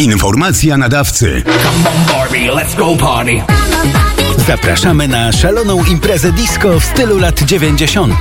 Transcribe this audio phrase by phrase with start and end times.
[0.00, 1.42] Informacja nadawcy.
[1.44, 3.42] Come on, Barbie, let's go party.
[4.38, 8.14] Zapraszamy na szaloną imprezę disco w stylu lat 90.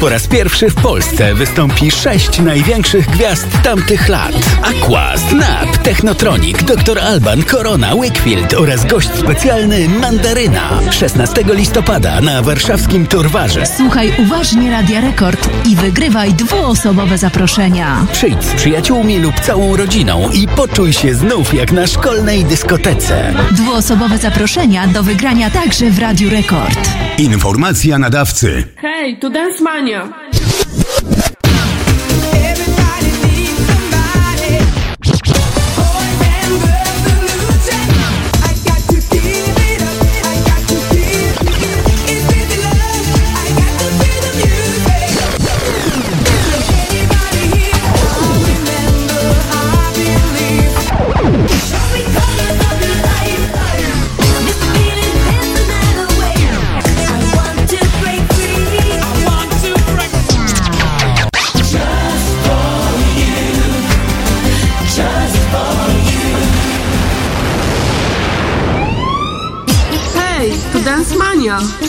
[0.00, 4.32] Po raz pierwszy w Polsce wystąpi sześć największych gwiazd tamtych lat.
[4.62, 6.98] Aqua, Snap, Technotronic, Dr.
[6.98, 10.80] Alban, Corona, Wakefield oraz gość specjalny Mandaryna.
[10.90, 13.66] 16 listopada na warszawskim Turwarze.
[13.76, 18.06] Słuchaj uważnie Radia Rekord i wygrywaj dwuosobowe zaproszenia.
[18.12, 23.32] Przyjdź z przyjaciółmi lub całą rodziną i poczuj się znów jak na szkolnej dyskotece.
[23.52, 26.88] Dwuosobowe zaproszenia do wygrania także w Radiu Rekord.
[27.18, 28.64] Informacja nadawcy.
[28.76, 30.08] Hej, tu Dance Mania!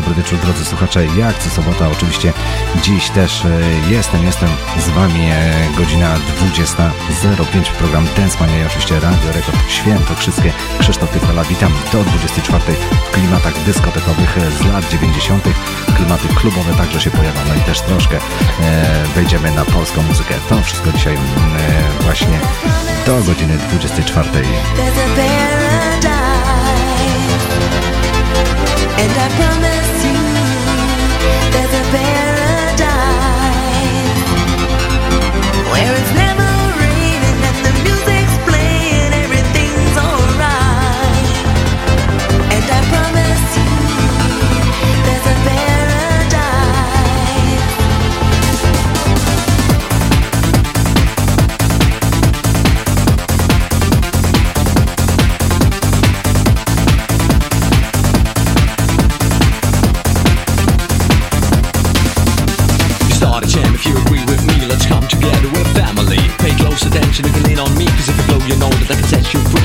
[0.00, 1.06] dobry wieczór drodzy słuchacze.
[1.06, 2.32] Jak co sobota oczywiście
[2.82, 3.48] dziś też e,
[3.90, 4.48] jestem, jestem
[4.78, 10.52] z Wami e, godzina 20.05 program Dance Mania i oczywiście Radio Rekord Świętokrzyskie.
[10.78, 12.64] Krzysztof Pietala, witam do 24
[13.06, 15.44] w klimatach dyskotekowych e, z lat 90.
[15.96, 18.18] Klimaty klubowe także się pojawią, no i też troszkę
[19.14, 20.34] wejdziemy na polską muzykę.
[20.48, 21.18] To wszystko dzisiaj
[22.00, 22.38] właśnie
[23.06, 24.28] do godziny 24.
[28.98, 29.67] and I promise
[35.78, 36.47] where it's never
[69.08, 69.57] said you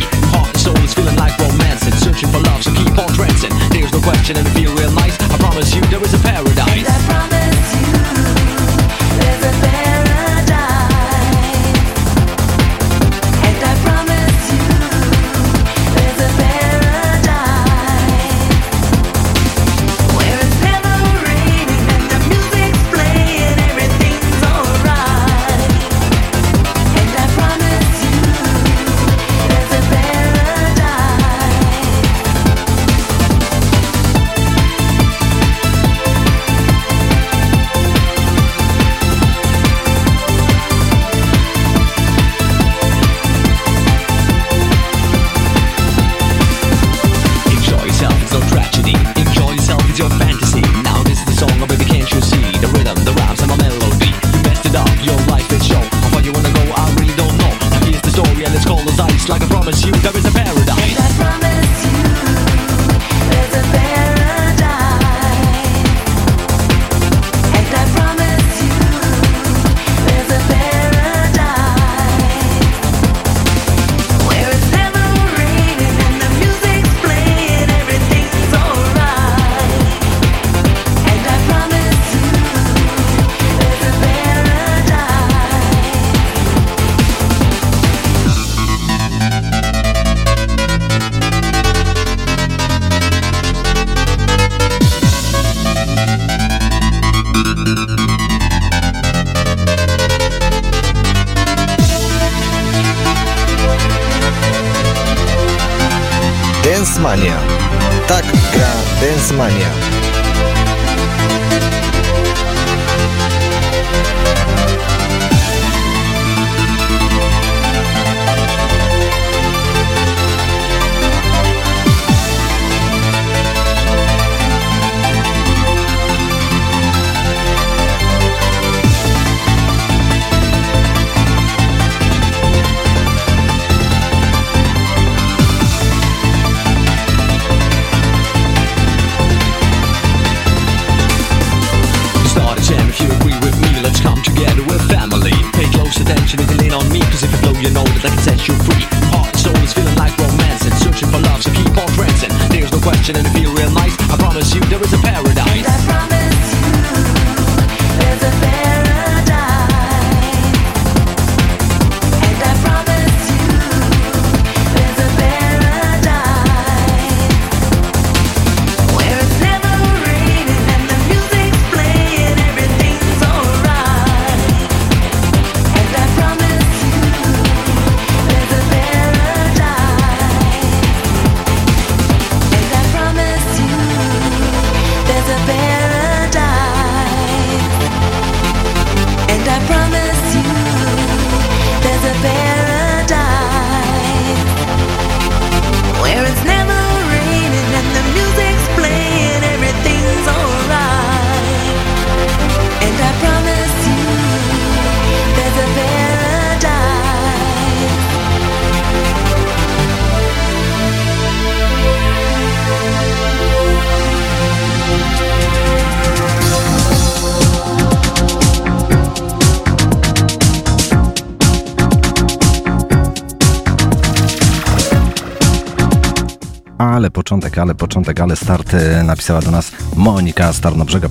[228.04, 230.62] początek, ale start e, napisała do nas Monika z.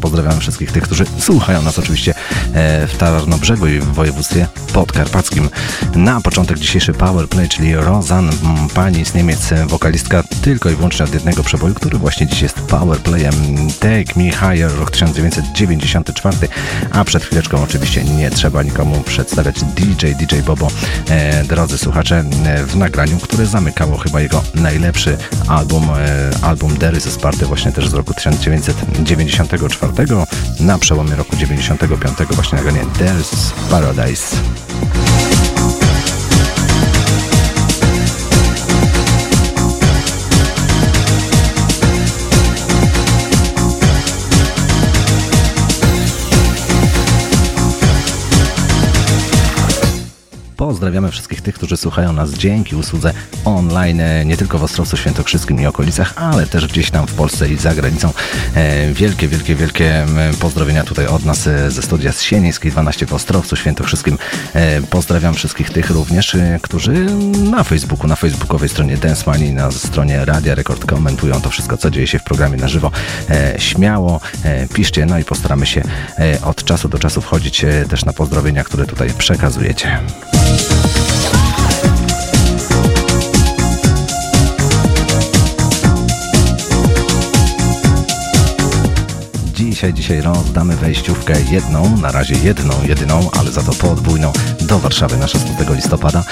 [0.01, 2.12] Pozdrawiam wszystkich tych, którzy słuchają nas oczywiście
[2.89, 5.51] w Tarnobrzegu i w województwie podkarpackim.
[5.95, 8.31] Na początek dzisiejszy Powerplay, czyli Rozan,
[8.75, 12.61] pani z Niemiec, e, wokalistka tylko i wyłącznie od jednego przeboju, który właśnie dziś jest
[12.61, 13.35] Powerplayem.
[13.81, 16.37] Take Me Higher, rok 1994,
[16.93, 20.69] a przed chwileczką oczywiście nie trzeba nikomu przedstawiać DJ, DJ Bobo,
[21.09, 25.17] e, drodzy słuchacze, e, w nagraniu, które zamykało chyba jego najlepszy
[25.49, 30.27] album, e, album There is a Sparty, właśnie też z roku 1994,
[30.61, 34.37] na przełomie roku 95 właśnie nagranie There is Paradise.
[50.83, 53.13] Pozdrawiamy wszystkich tych, którzy słuchają nas dzięki usłudze
[53.45, 57.49] online, e, nie tylko w Ostrowcu Świętokrzyskim i okolicach, ale też gdzieś tam w Polsce
[57.49, 58.13] i za granicą.
[58.55, 60.07] E, Wielkie, wielkie, wielkie
[60.41, 64.19] pozdrowienia tutaj od nas e, ze studia z Sienińskiej 12 w Ostrowcu Świętokrzyskim.
[64.91, 66.93] Pozdrawiam wszystkich tych również, którzy
[67.51, 71.91] na Facebooku, na facebookowej stronie Dance Money, na stronie Radia Rekord komentują to wszystko, co
[71.91, 72.91] dzieje się w programie na żywo.
[73.59, 74.21] Śmiało
[74.75, 75.83] piszcie, no i postaramy się
[76.45, 80.01] od czasu do czasu wchodzić też na pozdrowienia, które tutaj przekazujecie.
[89.83, 95.17] Dzisiaj, dzisiaj rozdamy wejściówkę jedną, na razie jedną, jedyną, ale za to podwójną do Warszawy
[95.17, 96.25] na 16 listopada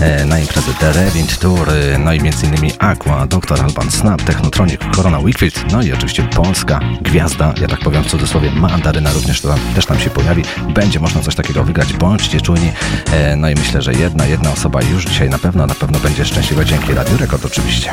[0.00, 3.62] e, na imprezę The Revint Tour, e, no i innymi Aqua, Dr.
[3.62, 8.50] Alban Snap, Technotronic, Corona Wickfield, no i oczywiście polska gwiazda, ja tak powiem w cudzysłowie,
[8.50, 10.42] mandaryna również tam, też tam się pojawi,
[10.74, 12.72] będzie można coś takiego wygrać, bądźcie czujni,
[13.12, 16.24] e, no i myślę, że jedna, jedna osoba już dzisiaj na pewno, na pewno będzie
[16.24, 17.90] szczęśliwa dzięki Radiu Rekord oczywiście.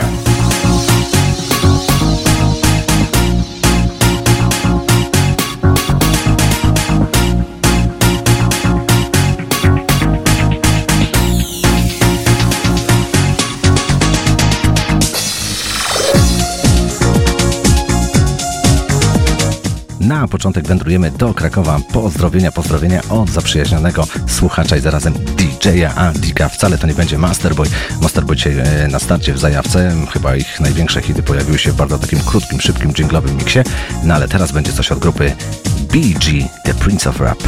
[20.31, 21.79] Początek wędrujemy do Krakowa.
[21.93, 27.67] Pozdrowienia, pozdrowienia od zaprzyjaźnionego słuchacza i zarazem DJ-a, a Dika wcale to nie będzie Masterboy.
[28.01, 29.95] Masterboy dzisiaj e, na starcie w zajawce.
[30.13, 33.59] Chyba ich największe hity pojawiły się w bardzo takim krótkim, szybkim, dżinglowym miksie.
[34.03, 35.35] No ale teraz będzie coś od grupy
[35.81, 37.43] BG, The Prince of Rap.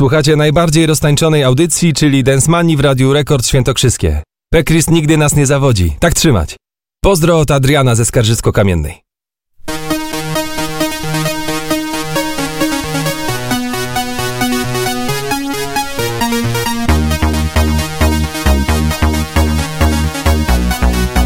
[0.00, 4.22] Słuchacie najbardziej roztańczonej audycji, czyli Densmani w Radiu Rekord Świętokrzyskie.
[4.52, 5.96] Pekris nigdy nas nie zawodzi.
[5.98, 6.56] Tak trzymać.
[7.04, 8.94] Pozdro od Adriana ze Skarżysko-Kamiennej.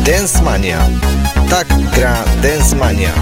[0.05, 0.87] Densmania.
[1.51, 3.13] Tak gra Densmania.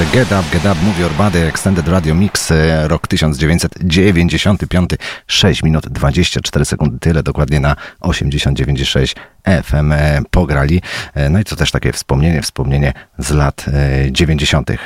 [0.00, 4.90] Słuchacze, Get Up, Get Up, Movie Your Body, Extended Radio Mix, e, rok 1995,
[5.26, 9.16] 6 minut 24 sekundy, tyle dokładnie na 8096
[9.62, 10.82] FM e, pograli.
[11.14, 14.70] E, No i co też takie wspomnienie, wspomnienie z lat e, 90.
[14.70, 14.76] E,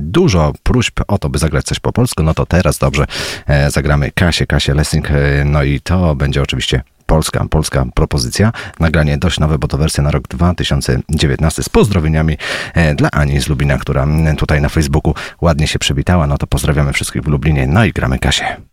[0.00, 3.06] Dużo próśb o to, by zagrać coś po polsku, no to teraz dobrze
[3.68, 5.08] zagramy Kasię, Kasię Lessing,
[5.44, 6.82] no i to będzie oczywiście
[7.14, 8.52] polska, polska propozycja.
[8.80, 12.36] Nagranie dość nowe, bo to wersja na rok 2019 z pozdrowieniami
[12.74, 16.26] e, dla Ani z Lubina, która mm, tutaj na Facebooku ładnie się przywitała.
[16.26, 18.63] No to pozdrawiamy wszystkich w Lublinie, no i gramy Kasię.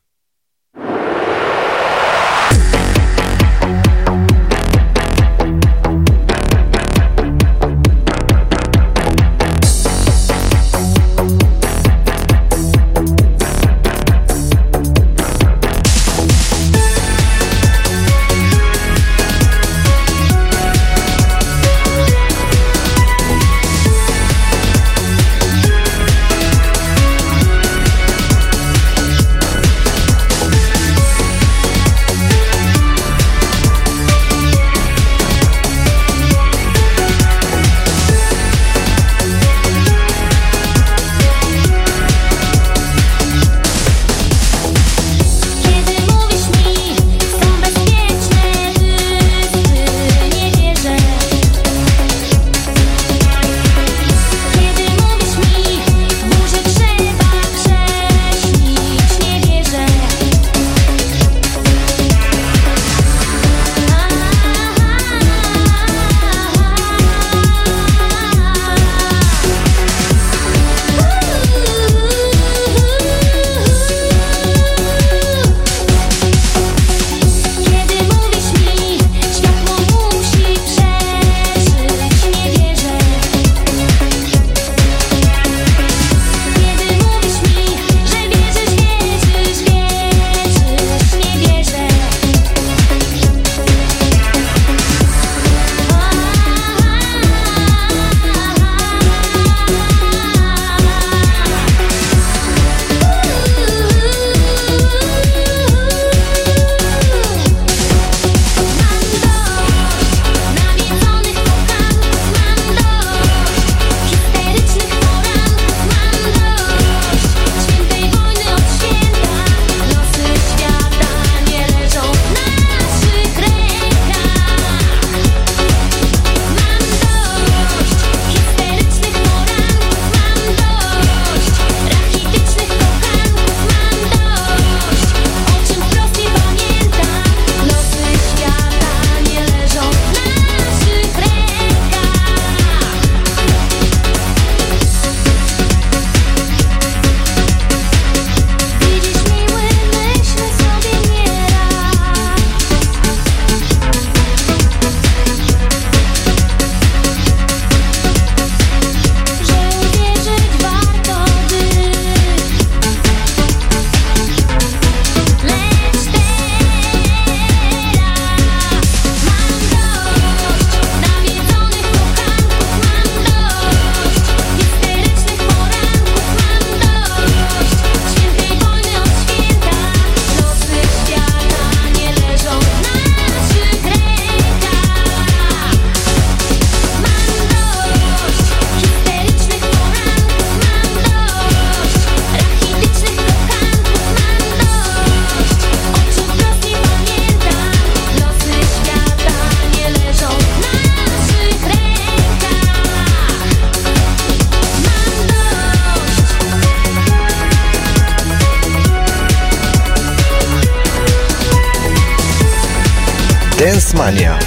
[213.62, 214.39] Dance Mania.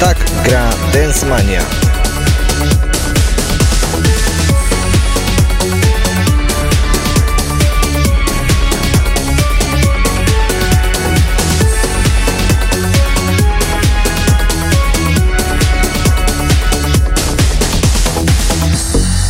[0.00, 1.62] Tak gra Dance Mania.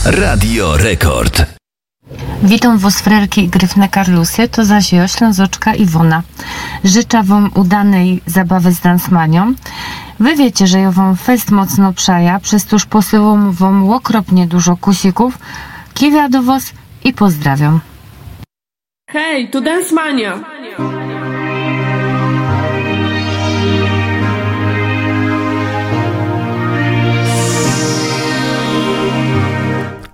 [0.05, 1.47] Radio Rekord.
[2.43, 6.23] Witam was frerki i gryfne Karlusy, to zaś ja, Ślązoczka Iwona.
[6.85, 9.55] Życzę wam udanej zabawy z Dansmanią.
[10.21, 15.38] Wy wiecie, że ja wam fest mocno przaja, przez toż posyłam wam okropnie dużo kusików.
[15.95, 16.73] Kiwia do was
[17.05, 17.81] i pozdrawiam.
[19.11, 19.95] Hej, tu Dance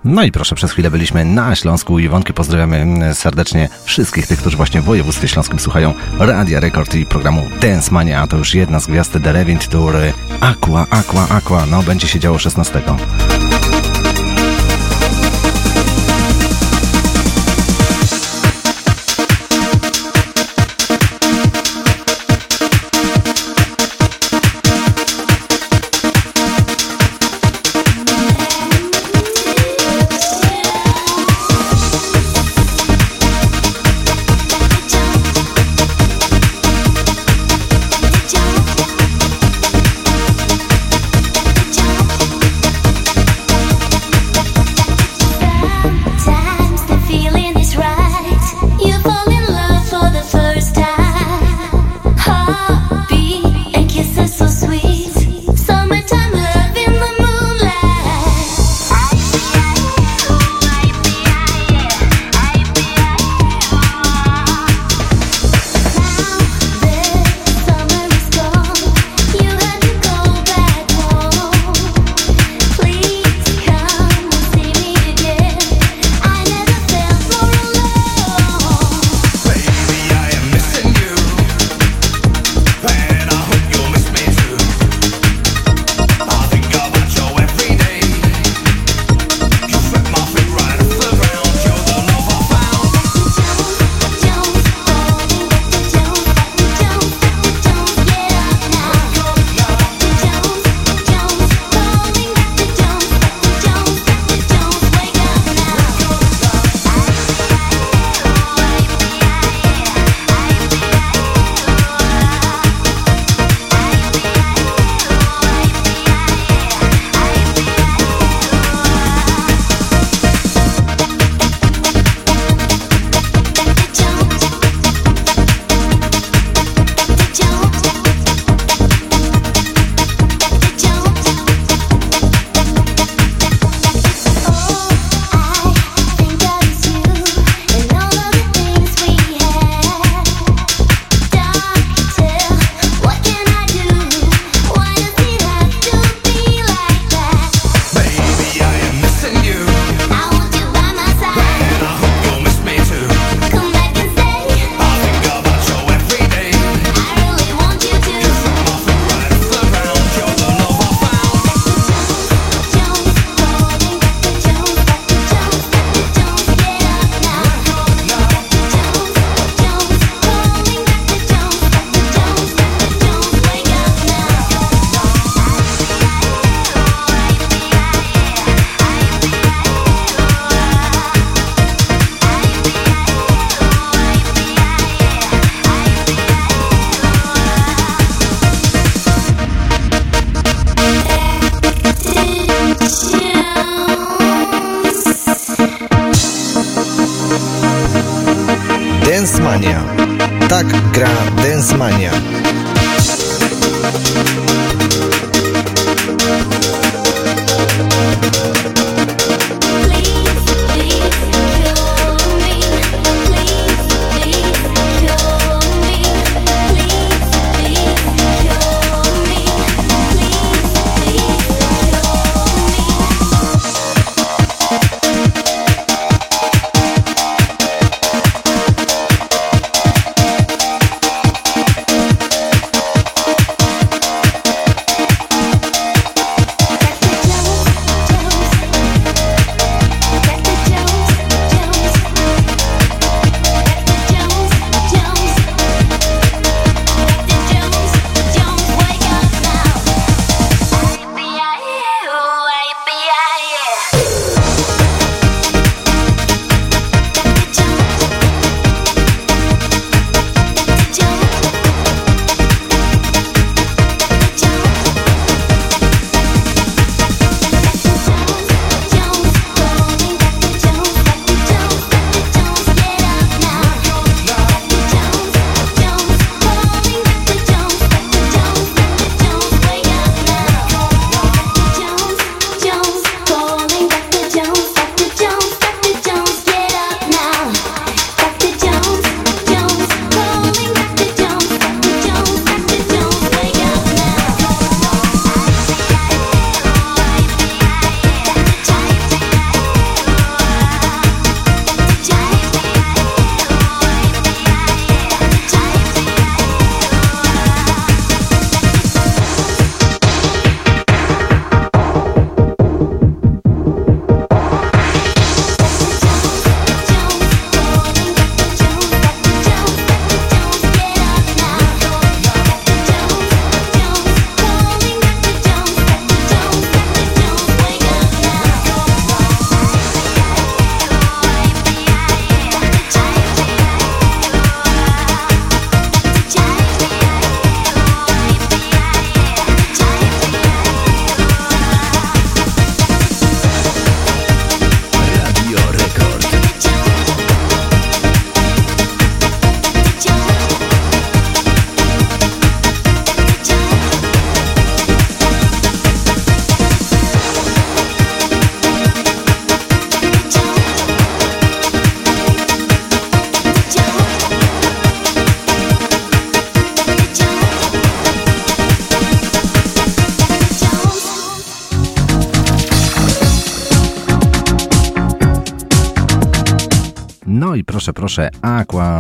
[0.05, 1.99] No i proszę, przez chwilę byliśmy na Śląsku.
[1.99, 7.07] Iwonkę pozdrawiamy mm, serdecznie wszystkich tych, którzy właśnie w województwie śląskim słuchają Radia Rekord i
[7.07, 8.23] programu Dance Mania.
[8.23, 9.95] A to już jedna z gwiazd The Revint Tour
[10.41, 11.67] Aqua, Aqua, Aqua.
[11.67, 12.83] No, będzie się działo 16.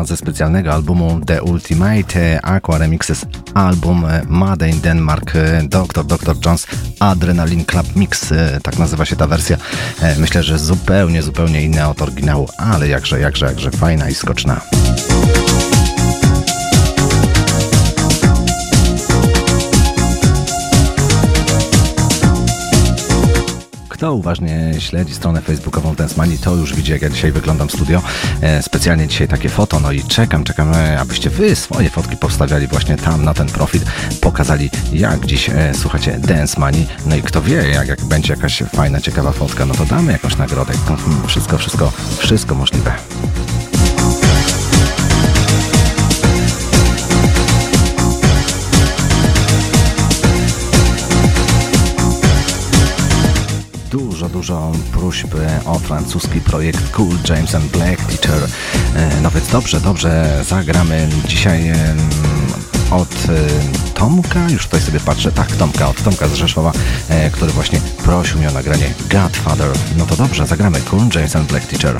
[0.07, 5.33] Ze specjalnego albumu The Ultimate Aqua Remixes album Made in Denmark
[5.63, 6.05] Dr.
[6.05, 6.37] Dr.
[6.47, 6.67] Jones
[7.01, 9.57] Adrenaline Club Mix, e, tak nazywa się ta wersja.
[10.03, 14.61] E, Myślę, że zupełnie, zupełnie inna od oryginału, ale jakże, jakże, jakże fajna i skoczna.
[24.05, 28.03] Kto uważnie śledzi stronę facebookową Densmani, to już widzi, jak ja dzisiaj wyglądam w studio.
[28.41, 32.67] E, specjalnie dzisiaj takie foto, no i czekam, czekam, e, abyście wy swoje fotki powstawiali
[32.67, 33.81] właśnie tam na ten profil,
[34.21, 36.87] pokazali jak dziś e, słuchacie Densmani.
[37.07, 40.37] No i kto wie, jak, jak będzie jakaś fajna, ciekawa fotka, no to damy jakąś
[40.37, 40.73] nagrodę.
[40.73, 42.93] Hmm, wszystko, wszystko, wszystko możliwe.
[54.29, 58.49] Dużo, dużo próśb o francuski projekt Cool James and Black Teacher.
[58.97, 61.73] E, No więc dobrze, dobrze, zagramy dzisiaj
[62.91, 66.73] od e, Tomka, już tutaj sobie patrzę, tak, Tomka, od Tomka z Rzeszowa,
[67.09, 69.71] e, który właśnie prosił mnie o nagranie Godfather.
[69.97, 71.97] No to dobrze, zagramy Cool James and Black Teacher.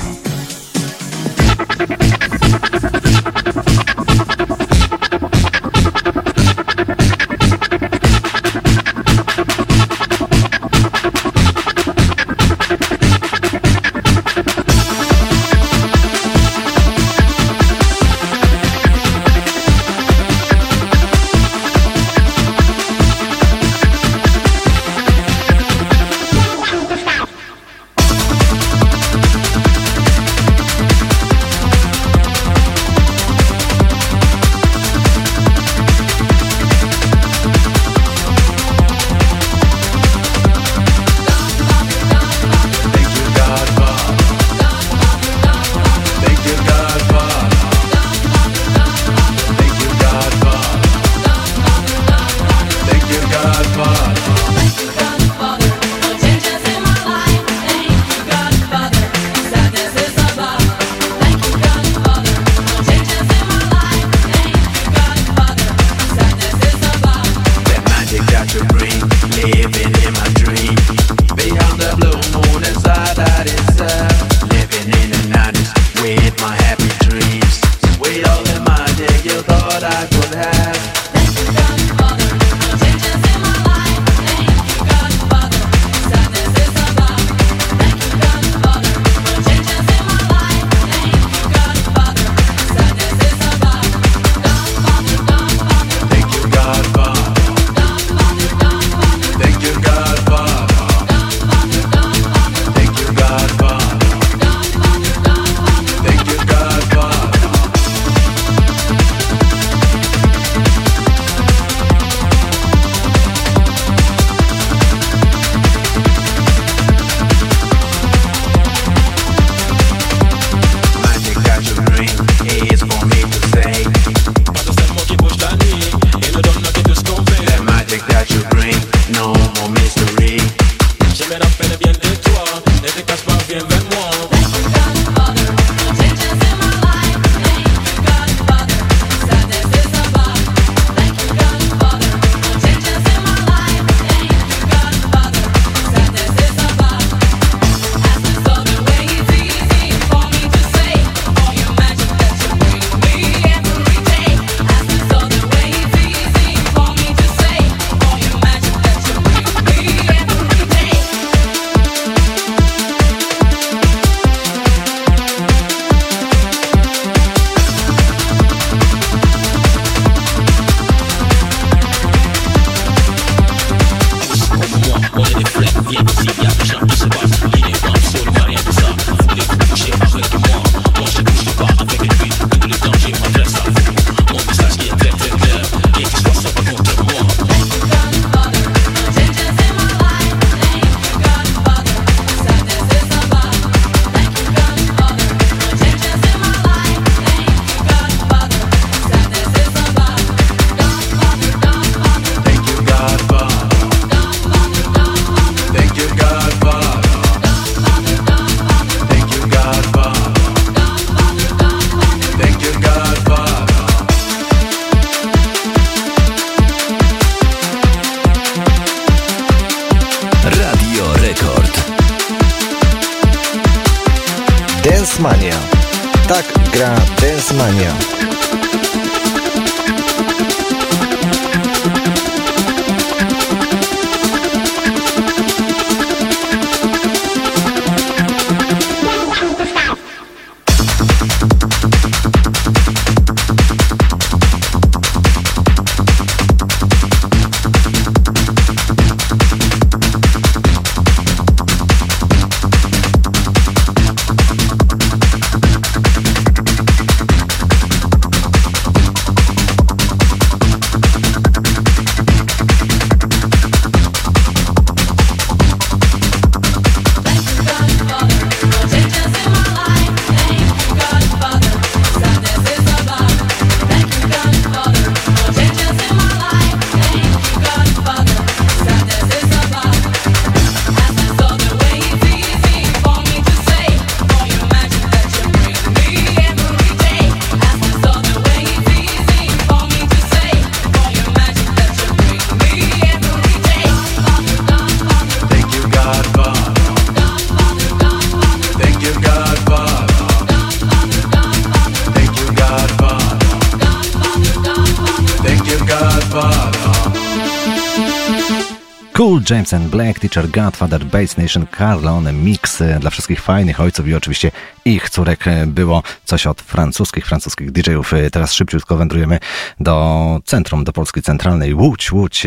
[309.49, 314.13] James and Black, Teacher Godfather, Bass Nation, Carlone, Mix e, dla wszystkich fajnych ojców i
[314.13, 314.51] oczywiście
[314.85, 318.13] ich córek e, było coś od francuskich, francuskich DJ-ów.
[318.13, 319.39] E, Teraz szybciutko wędrujemy
[319.79, 321.73] do centrum, do Polski Centralnej.
[321.73, 322.43] Łódź, Łódź,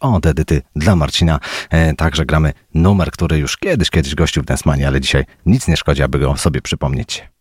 [0.00, 1.40] od Edyty dla Marcina.
[1.96, 6.02] Także gramy numer, który już kiedyś, kiedyś gościł w Densmanie, ale dzisiaj nic nie szkodzi,
[6.02, 7.31] aby go sobie przypomnieć.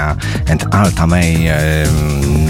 [0.00, 0.16] Dina
[0.50, 1.48] and Alta May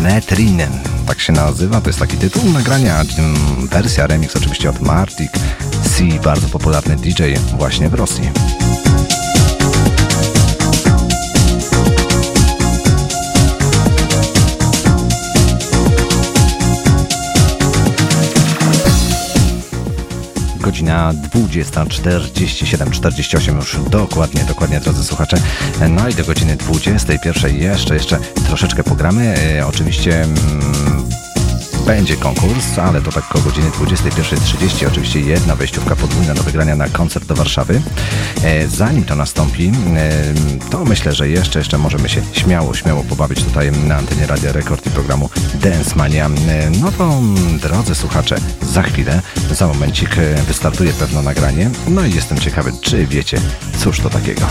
[0.02, 0.70] Netrinen,
[1.06, 3.04] tak się nazywa, to jest taki tytuł nagrania,
[3.70, 5.30] wersja, remix oczywiście od Martik
[5.82, 7.22] C, bardzo popularny DJ
[7.58, 8.30] właśnie w Rosji.
[20.80, 25.36] Godzina 20.47-48 już dokładnie, dokładnie drodzy słuchacze.
[25.88, 29.34] No i do godziny 21 jeszcze, jeszcze troszeczkę pogramy.
[29.58, 30.38] E, oczywiście mm,
[31.96, 34.86] będzie konkurs, ale to tak o godziny 21.30.
[34.86, 37.82] Oczywiście jedna wejściówka podwójna do wygrania na koncert do Warszawy.
[38.42, 40.10] E, zanim to nastąpi, e,
[40.70, 44.86] to myślę, że jeszcze, jeszcze możemy się śmiało, śmiało pobawić tutaj na antenie Radia Rekord
[44.86, 46.26] i programu Dance Mania.
[46.26, 50.16] E, no to, mm, drodzy słuchacze, za chwilę, za momencik
[50.46, 51.70] wystartuje pewne nagranie.
[51.88, 53.40] No i jestem ciekawy, czy wiecie,
[53.78, 54.46] cóż to takiego.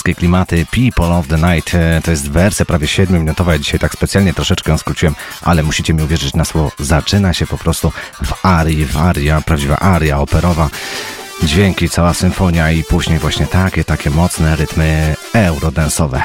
[0.00, 1.74] Włoskie klimaty, People of the Night.
[1.74, 3.50] E, To jest wersja prawie 7-minutowa.
[3.52, 6.72] Ja dzisiaj tak specjalnie troszeczkę skróciłem, ale musicie mi uwierzyć na słowo.
[6.78, 7.92] Zaczyna się po prostu
[8.24, 10.68] w arii, w aria, prawdziwa aria operowa.
[11.42, 16.22] Dźwięki, cała symfonia i później właśnie takie, takie mocne rytmy eurodensowe.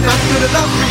[0.00, 0.89] I'm not good enough for you.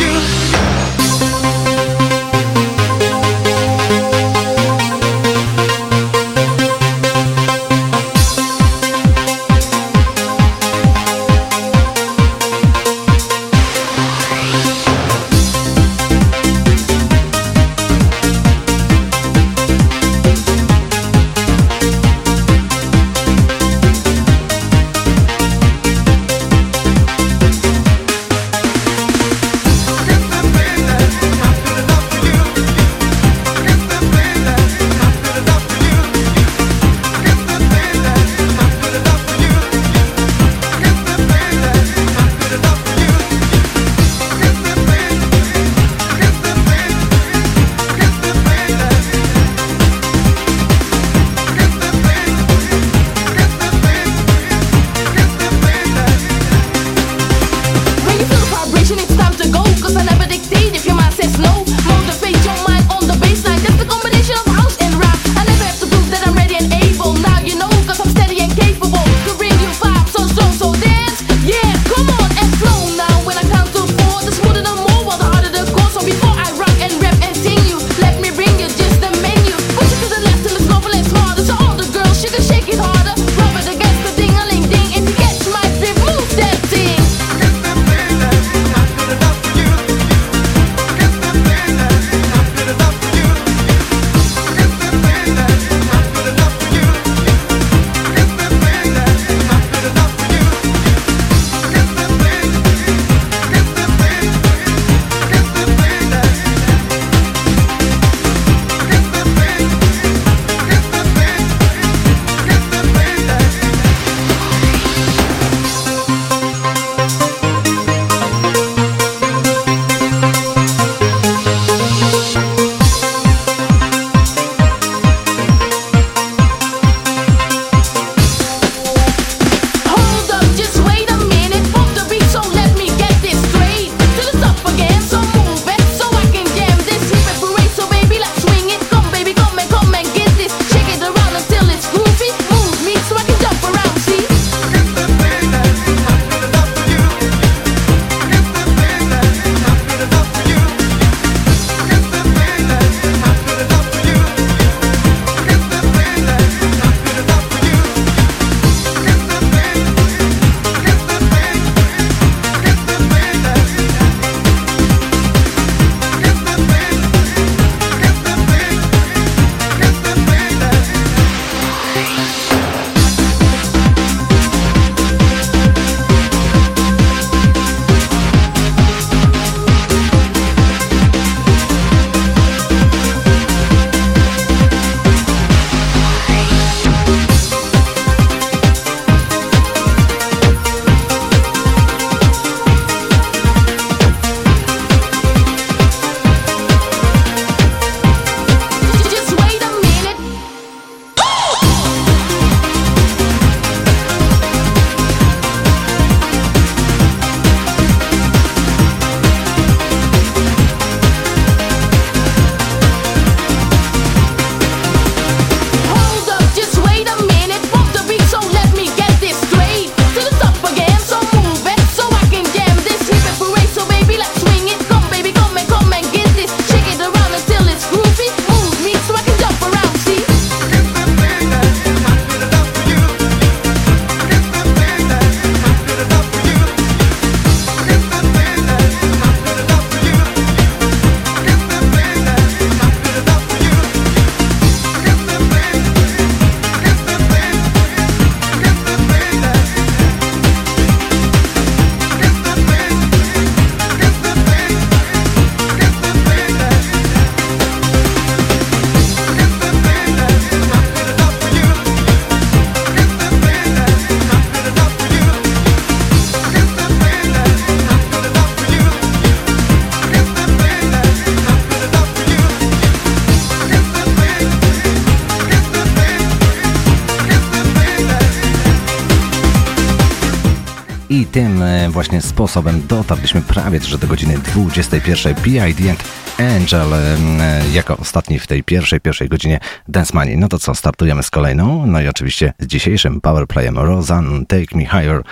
[283.02, 285.34] Dotarliśmy prawie że do godziny 21.
[285.34, 286.04] PID and
[286.38, 290.36] Angel e, jako ostatni w tej pierwszej, pierwszej godzinie Dance Money.
[290.36, 294.82] No to co, startujemy z kolejną, no i oczywiście z dzisiejszym powerplayem Rosanne Take Me
[294.82, 295.22] Higher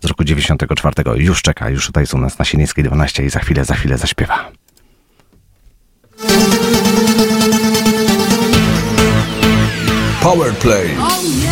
[0.00, 0.94] z roku 94.
[1.16, 4.50] Już czeka, już tutaj są nas na Sienieckiej 12 i za chwilę, za chwilę zaśpiewa.
[10.22, 10.88] Power Play.
[10.96, 11.47] Take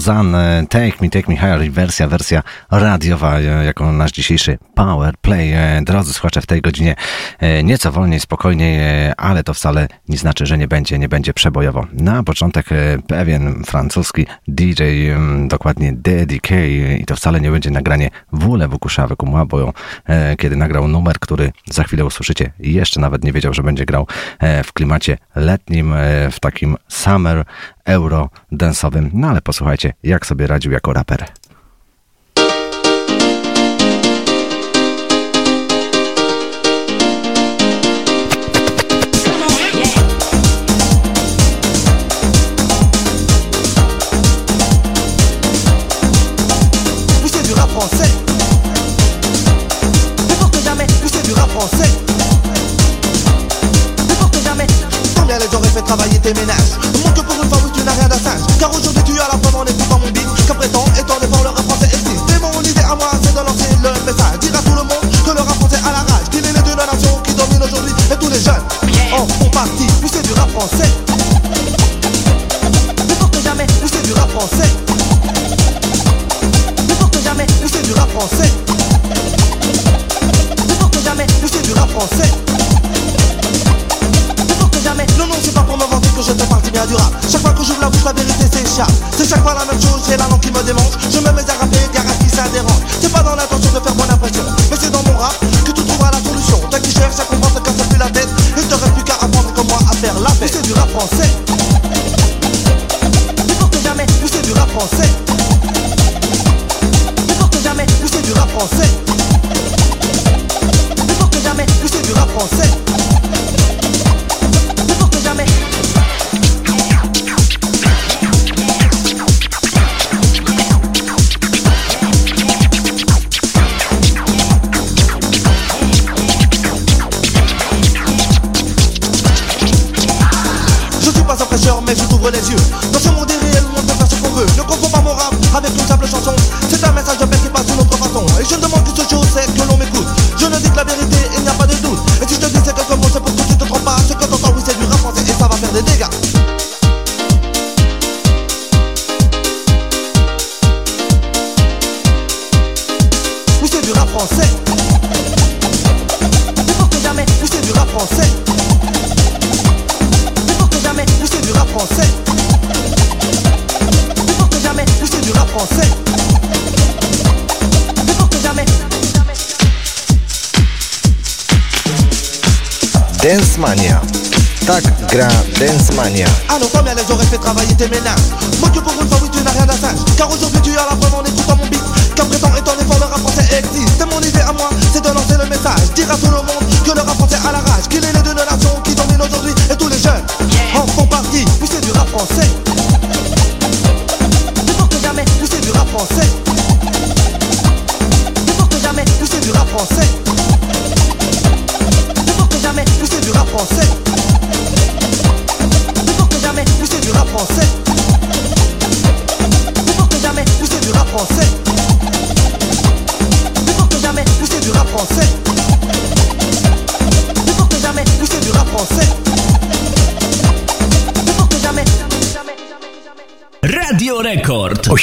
[0.00, 5.52] Rosanne, Take Me, Take Me Higher, wersja, wersja radiowa, e, jako nasz dzisiejszy Power Play.
[5.52, 6.94] E, Drodzy słuchacze, w tej godzinie
[7.38, 8.80] e, nieco wolniej, spokojniej,
[9.16, 11.86] ale to wcale nie znaczy, że nie będzie, nie będzie przebojowo.
[11.92, 12.66] Na początek
[13.06, 14.82] pewien francuski DJ,
[15.46, 16.54] dokładnie Daddy K
[16.98, 19.72] i to wcale nie będzie nagranie Wule Wukusza Wekumła, bo
[20.38, 24.06] kiedy nagrał numer, który za chwilę usłyszycie, jeszcze nawet nie wiedział, że będzie grał
[24.64, 25.94] w klimacie letnim,
[26.30, 27.44] w takim summer
[27.84, 28.30] euro
[28.60, 29.10] dance'owym.
[29.12, 31.24] No ale posłuchajcie, jak sobie radził jako raper.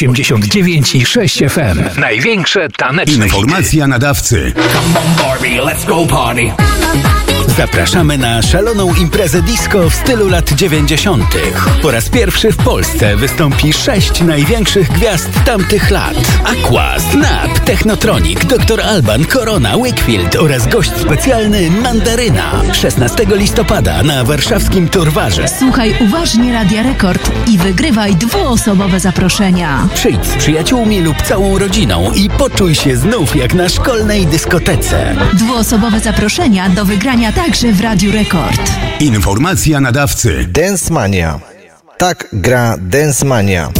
[0.05, 1.99] 89 i 6 FM.
[1.99, 4.53] Największe taneczne Informacja nadawcy.
[4.53, 6.51] Come on Barbie, let's go party.
[7.57, 11.23] Zapraszamy na szaloną imprezę disco w stylu lat 90.
[11.81, 16.15] Po raz pierwszy w Polsce wystąpi sześć największych gwiazd tamtych lat.
[16.45, 18.81] Aqua, Snap, Technotronic, Dr.
[18.81, 22.51] Alban, Korona, Wakefield oraz gość specjalny Mandaryna.
[22.73, 25.47] 16 listopada na warszawskim Turwarze.
[25.59, 29.87] Słuchaj uważnie Radia Rekord i wygrywaj dwuosobowe zaproszenia.
[29.93, 35.15] Przyjdź z przyjaciółmi lub całą rodziną i poczuj się znów jak na szkolnej dyskotece.
[35.33, 38.71] Dwuosobowe zaproszenia do wygrania tak Także w Radiu Rekord.
[38.99, 40.45] Informacja nadawcy.
[40.47, 41.39] Dance Mania.
[41.97, 43.71] Tak gra Dance Mania.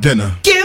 [0.00, 0.32] dinner.
[0.42, 0.57] Get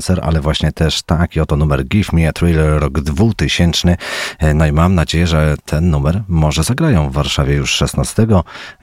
[0.00, 3.96] Spencer, ale właśnie też tak i oto numer Give Me a Thriller rok 2000.
[4.38, 8.26] E, no i mam nadzieję, że ten numer może zagrają w Warszawie już 16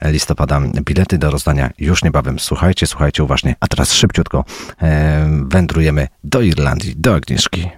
[0.02, 0.60] listopada.
[0.60, 2.38] Bilety do rozdania już niebawem.
[2.38, 3.54] Słuchajcie, słuchajcie uważnie.
[3.60, 4.44] A teraz szybciutko
[4.82, 7.68] e, wędrujemy do Irlandii, do Agnieszki.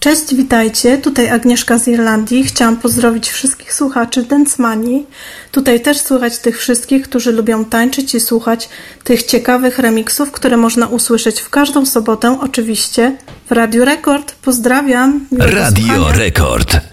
[0.00, 0.98] Cześć, witajcie.
[0.98, 2.44] Tutaj Agnieszka z Irlandii.
[2.44, 4.62] Chciałam pozdrowić wszystkich słuchaczy Dance
[5.52, 8.68] Tutaj też słychać tych wszystkich, którzy lubią tańczyć i słuchać
[9.10, 13.16] tych ciekawych remiksów, które można usłyszeć w każdą sobotę, oczywiście
[13.46, 14.34] w Radio Rekord.
[14.34, 15.26] Pozdrawiam.
[15.38, 16.89] Radio Rekord.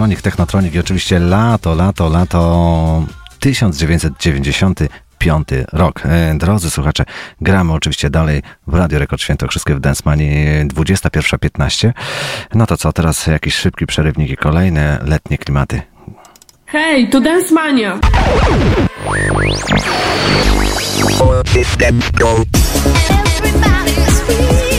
[0.00, 3.04] Technotronik, Technotronik i oczywiście lato, lato, lato
[3.40, 6.02] 1995 rok.
[6.04, 7.04] E, drodzy słuchacze,
[7.40, 10.30] gramy oczywiście dalej w Radio Rekord Świętokrzyskie w Densmani
[10.66, 11.92] 21.15.
[12.54, 15.82] No to co, teraz jakiś szybki przerywnik i kolejne letnie klimaty.
[16.66, 17.98] Hej, to Densmania!
[23.30, 24.69] Everybody's free.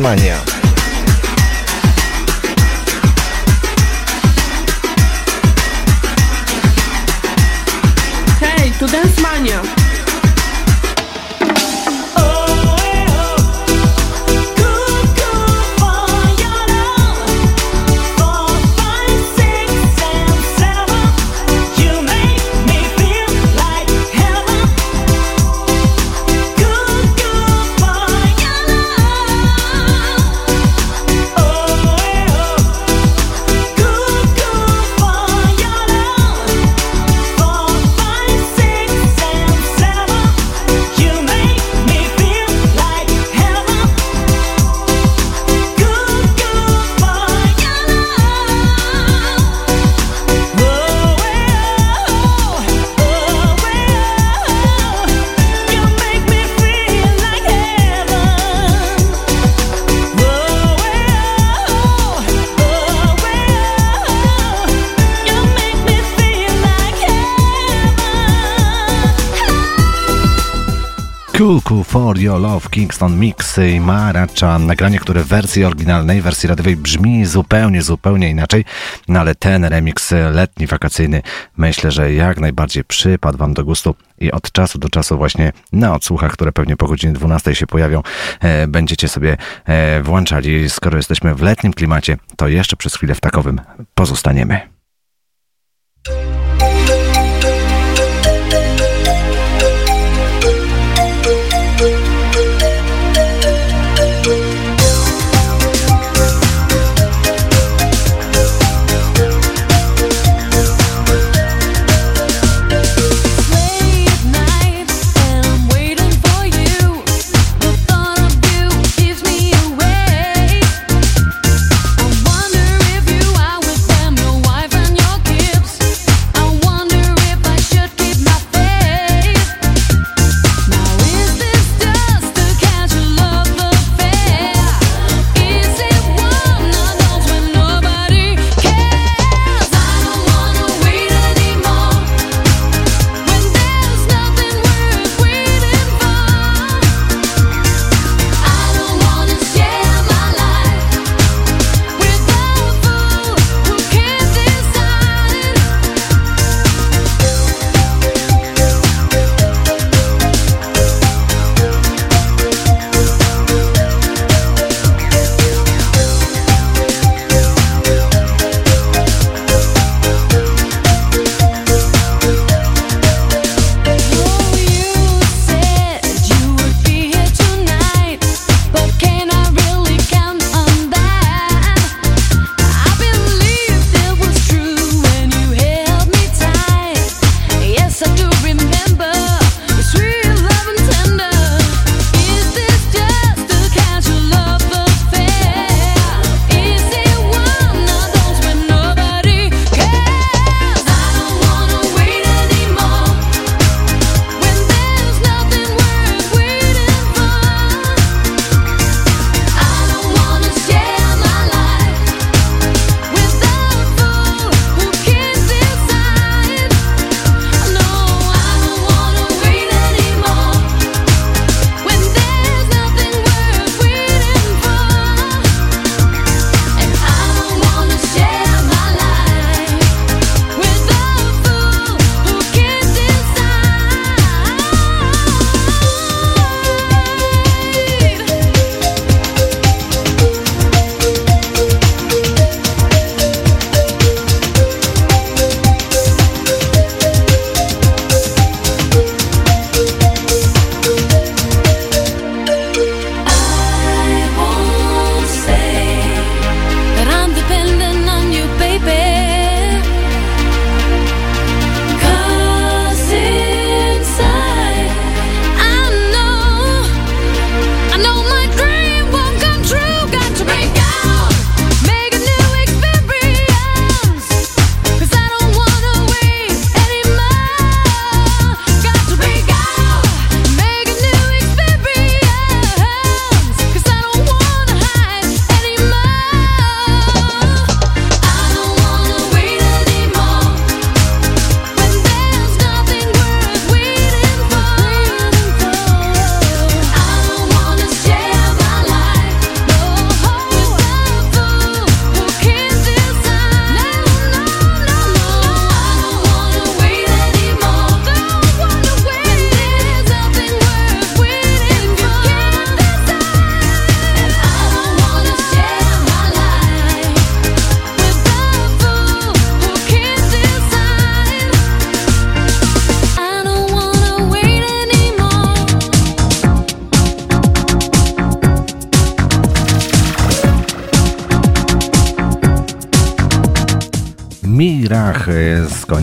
[0.00, 0.29] Dance
[73.00, 74.58] Kingston Mix i Maracha.
[74.58, 78.64] Nagranie, które w wersji oryginalnej, wersji radiowej brzmi zupełnie, zupełnie inaczej,
[79.08, 81.22] no ale ten remix letni, wakacyjny
[81.56, 85.94] myślę, że jak najbardziej przypadł Wam do gustu i od czasu do czasu właśnie na
[85.94, 88.02] odsłuchach, które pewnie po godzinie 12 się pojawią,
[88.40, 90.70] e, będziecie sobie e, włączali.
[90.70, 93.60] Skoro jesteśmy w letnim klimacie, to jeszcze przez chwilę w takowym
[93.94, 94.69] pozostaniemy.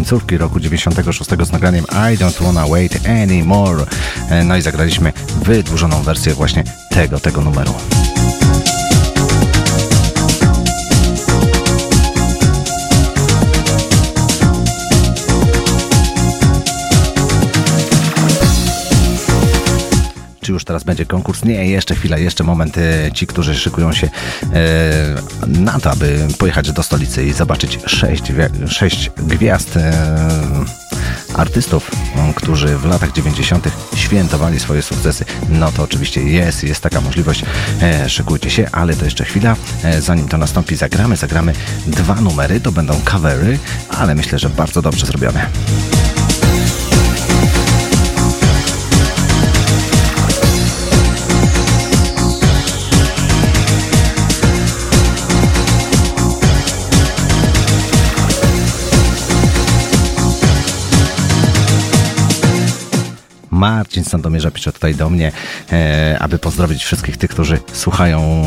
[0.09, 3.85] Końcówki roku 96 z nagraniem I Don't Wanna Wait Anymore.
[4.29, 5.13] E, No i zagraliśmy
[5.43, 7.73] wydłużoną wersję właśnie tego, tego numeru.
[20.57, 21.45] Już teraz będzie konkurs?
[21.45, 22.77] Nie, jeszcze chwila, jeszcze moment.
[22.77, 24.09] E, Ci, którzy szykują się
[24.53, 28.23] e, na to, aby pojechać do stolicy i zobaczyć sześć,
[28.67, 29.93] sześć gwiazd e,
[31.35, 31.91] artystów,
[32.35, 33.67] którzy w latach 90.
[33.95, 37.43] świętowali swoje sukcesy, no to oczywiście jest, jest taka możliwość.
[38.07, 39.55] Szykujcie się, ale to jeszcze chwila.
[39.99, 41.53] Zanim to nastąpi, zagramy, zagramy
[41.87, 43.59] dwa numery, to będą covery,
[43.89, 45.49] ale myślę, że bardzo dobrze zrobione.
[63.57, 65.31] Marcin z Sandomierza pisze tutaj do mnie,
[65.71, 68.43] e, aby pozdrowić wszystkich tych, którzy słuchają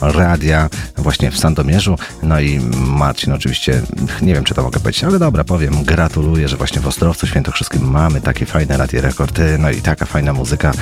[0.00, 1.98] radia właśnie w Sandomierzu.
[2.22, 3.82] No i Marcin oczywiście,
[4.22, 7.90] nie wiem czy to mogę powiedzieć, ale dobra, powiem, gratuluję, że właśnie w Ostrowcu Świętokrzyskim
[7.90, 10.72] mamy takie fajne radio rekord, e, no i taka fajna muzyka.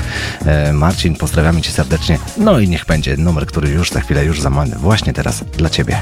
[0.47, 2.19] E, Marcin, pozdrawiamy Cię serdecznie.
[2.37, 5.71] No i niech będzie numer, który już za chwilę, już za moment, właśnie teraz dla
[5.71, 6.01] Ciebie.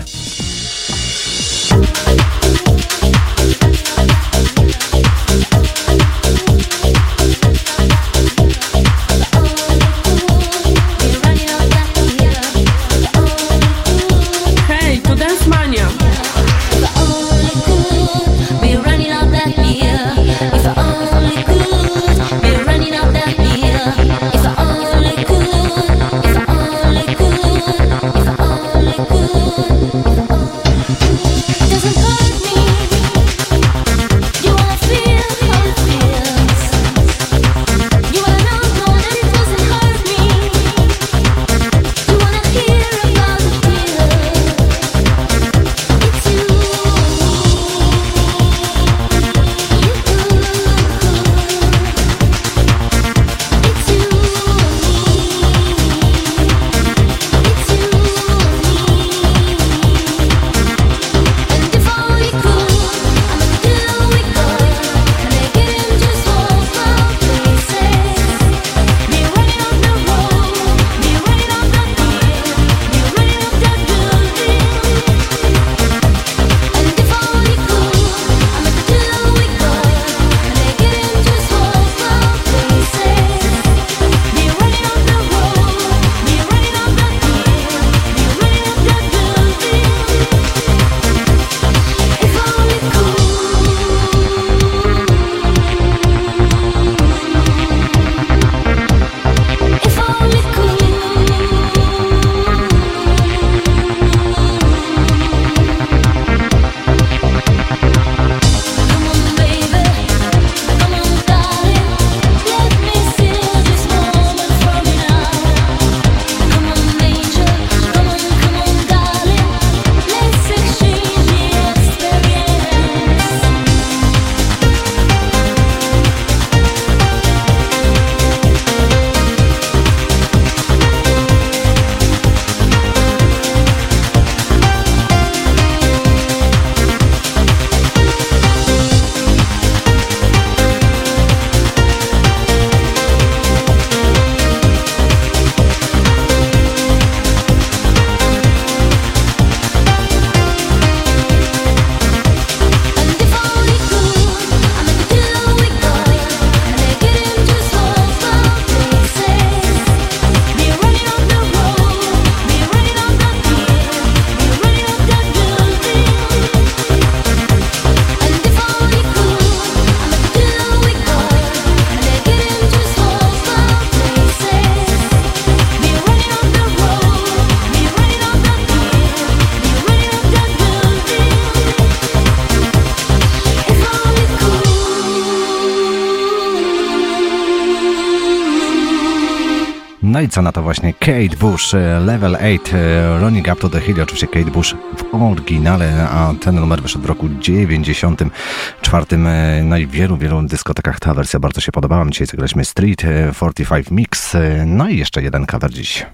[190.32, 194.02] Co na to właśnie Kate Bush, e, Level 8, e, Running Up to the Hill,
[194.02, 199.06] oczywiście Kate Bush w oryginale, a ten numer wyszedł w roku 94.
[199.26, 202.06] e, No i w wielu, wielu dyskotekach ta wersja bardzo się podobała.
[202.10, 204.36] Dzisiaj zagraliśmy Street e, 45 Mix,
[204.66, 206.06] no i jeszcze jeden cover dziś.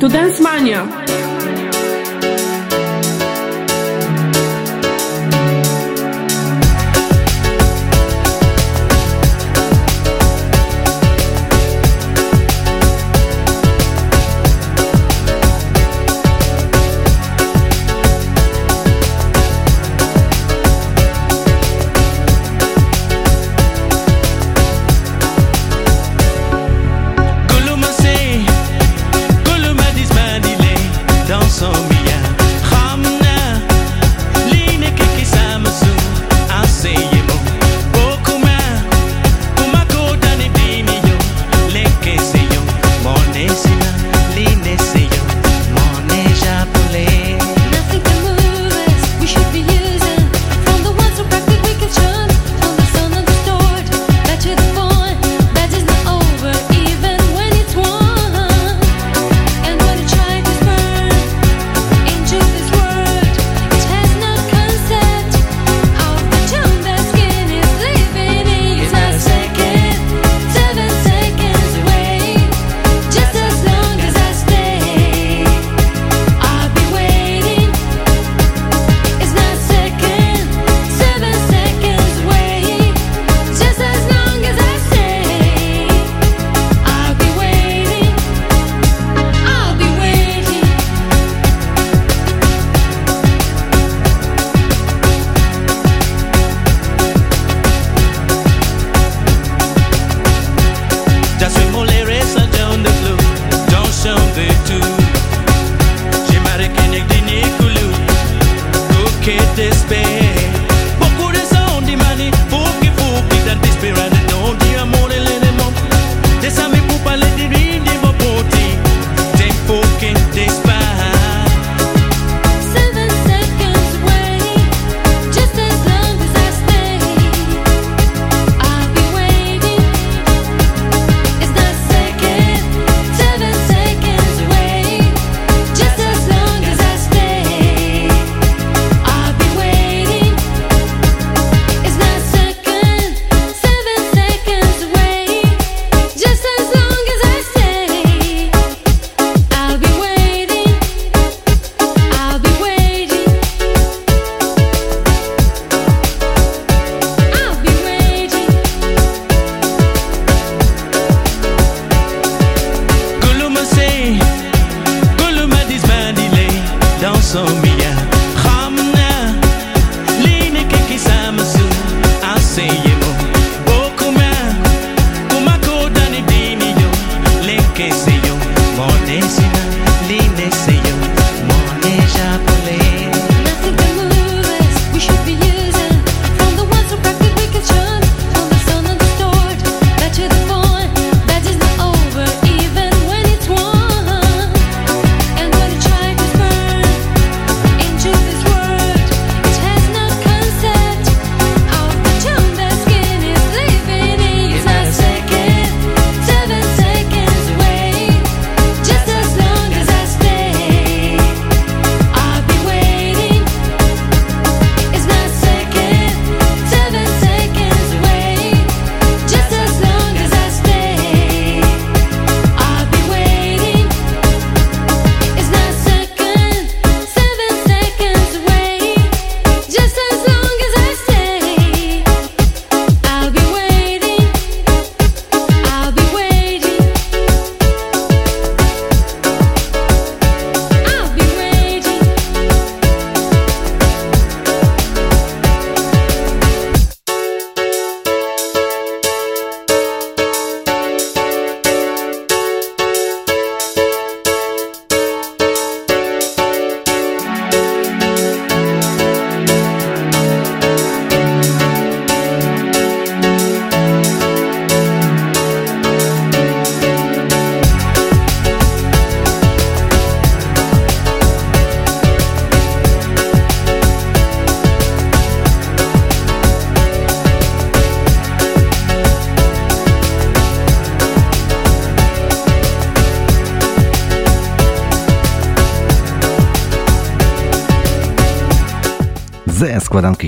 [0.00, 1.05] To Dance Mania.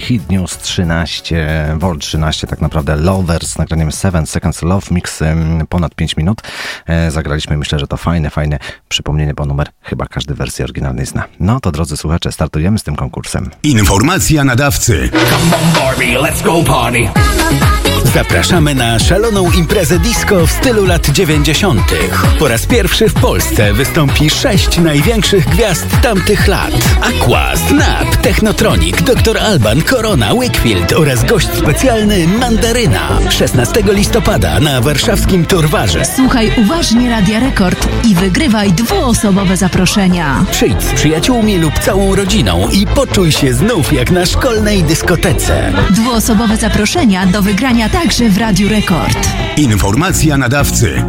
[0.09, 5.21] Hit News 13, Volt 13, tak naprawdę Lovers z nagraniem 7 Seconds Love Mix
[5.69, 6.43] ponad 5 minut.
[6.87, 8.59] E, zagraliśmy, myślę, że to fajne, fajne
[8.89, 11.25] przypomnienie, bo numer chyba każdy wersji oryginalnej zna.
[11.41, 13.51] No to drodzy słuchacze, startujemy z tym konkursem.
[13.63, 15.11] Informacja nadawcy.
[15.75, 17.09] Barbie, let's go party.
[18.15, 21.83] Zapraszamy na szaloną imprezę disco w stylu lat 90.
[22.39, 26.73] Po raz pierwszy w Polsce wystąpi sześć największych gwiazd tamtych lat.
[27.01, 29.39] Aqua, Snap, Technotronic, Dr.
[29.39, 33.19] Alban, Corona, Wakefield oraz gość specjalny Mandaryna.
[33.31, 36.05] 16 listopada na warszawskim Turwarze.
[36.17, 40.45] Słuchaj uważnie Radia Rekord i wygrywaj dwuosobowe zaproszenia.
[40.51, 45.73] Przyjdź z przyjaciółmi lub całą rodziną i poczuj się znów jak na szkolnej dyskotece.
[45.91, 49.29] Dwuosobowe zaproszenia do wygrania także w Radiu Rekord.
[49.57, 51.03] Informacja nadawcy.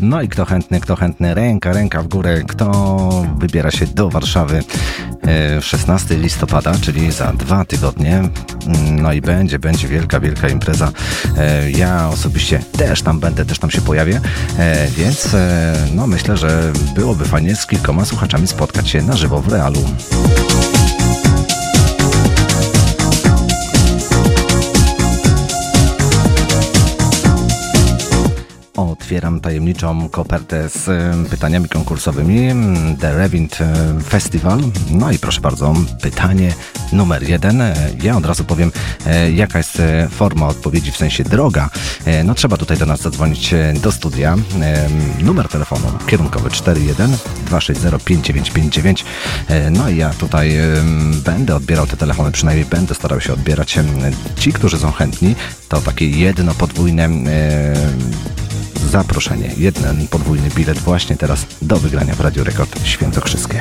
[0.00, 4.62] No i kto chętny, kto chętny, ręka, ręka w górę, kto wybiera się do Warszawy
[5.26, 8.22] e, 16 listopada, czyli za dwa tygodnie.
[8.66, 10.92] Mm, No i będzie, będzie wielka, wielka impreza.
[11.38, 14.20] E, Ja osobiście też tam będę, też tam się pojawię,
[14.58, 19.40] e, więc e, no myślę, że byłoby fajnie z kilkoma słuchaczami spotkać się na żywo
[19.42, 19.84] w realu.
[29.02, 32.48] Otwieram tajemniczą kopertę z em, pytaniami konkursowymi.
[33.00, 34.60] The Revint em, Festival.
[34.90, 36.52] No i proszę bardzo, pytanie
[36.92, 37.62] numer jeden.
[38.02, 38.72] Ja od razu powiem,
[39.06, 41.70] e, jaka jest forma odpowiedzi, w sensie droga.
[42.24, 44.36] No trzeba tutaj do nas zadzwonić do studia.
[45.22, 47.16] Numer telefonu kierunkowy 41
[47.46, 49.04] 260 5959.
[49.48, 50.56] E, No i ja tutaj
[51.24, 53.78] będę odbierał te telefony, przynajmniej będę starał się odbierać.
[54.36, 55.34] Ci, którzy są chętni,
[55.68, 57.08] to takie jedno podwójne
[58.90, 59.50] zaproszenie.
[59.56, 63.60] Jeden podwójny bilet właśnie teraz do wygrania w Radiu Rekord Świętokrzyskie.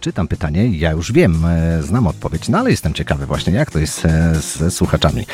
[0.00, 3.78] Czytam pytanie, ja już wiem, e, znam odpowiedź, no ale jestem ciekawy właśnie, jak to
[3.78, 5.26] jest e, ze słuchaczami.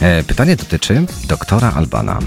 [0.00, 2.18] E, Pytanie dotyczy doktora Albana.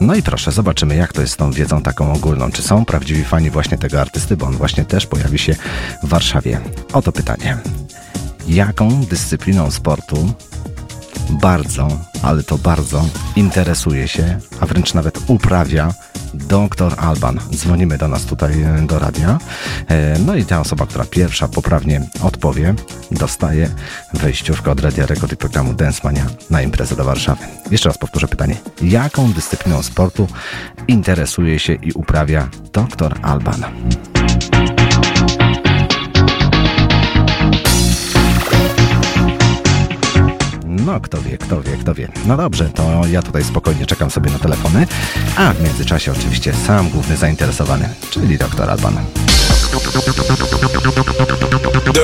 [0.00, 2.50] No i proszę, zobaczymy, jak to jest z tą wiedzą taką ogólną.
[2.50, 5.54] Czy są prawdziwi fani właśnie tego artysty, bo on właśnie też pojawi się
[6.02, 6.60] w Warszawie.
[6.92, 7.58] Oto pytanie.
[8.48, 10.32] Jaką dyscypliną sportu
[11.30, 11.88] bardzo,
[12.22, 13.04] ale to bardzo
[13.36, 15.94] interesuje się, a wręcz nawet uprawia
[16.34, 17.40] doktor Alban.
[17.54, 19.38] Dzwonimy do nas tutaj e, do radia.
[19.88, 22.74] E, No i ta osoba, która pierwsza poprawnie odpowie,
[23.10, 23.70] dostaje
[24.14, 27.44] wejściówkę od Radia Rekord i programu Dance Mania na imprezę do Warszawy.
[27.70, 28.56] Jeszcze raz powtórzę pytanie.
[28.82, 30.28] Jaką dyscypliną sportu
[30.88, 33.64] interesuje się i uprawia doktor Alban?
[40.86, 42.08] No, kto wie, kto wie, kto wie.
[42.26, 44.86] No dobrze, to ja tutaj spokojnie czekam sobie na telefony,
[45.36, 48.96] a w międzyczasie oczywiście sam główny zainteresowany, czyli doktor Alban.
[51.92, 52.00] The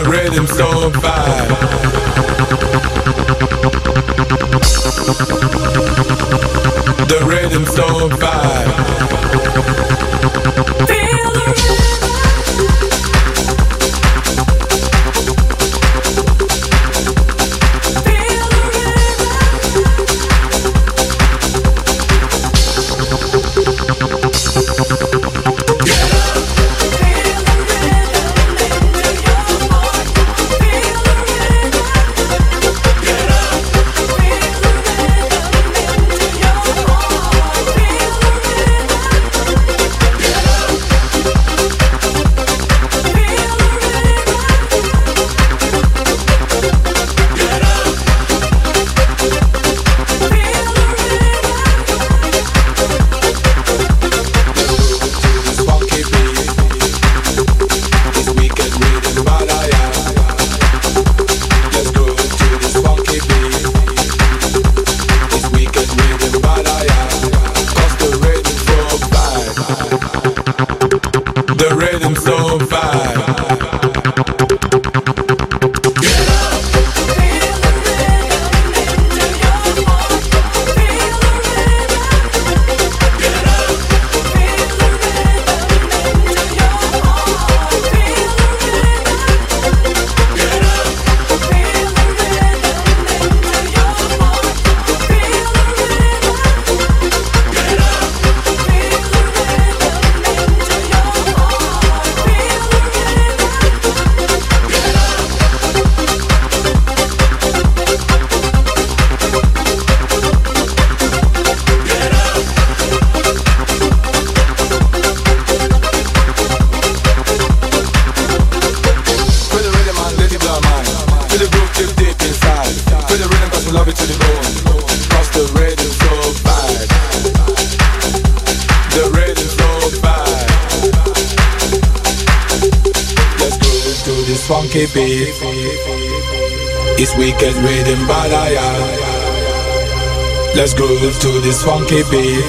[141.87, 142.45] funky beat.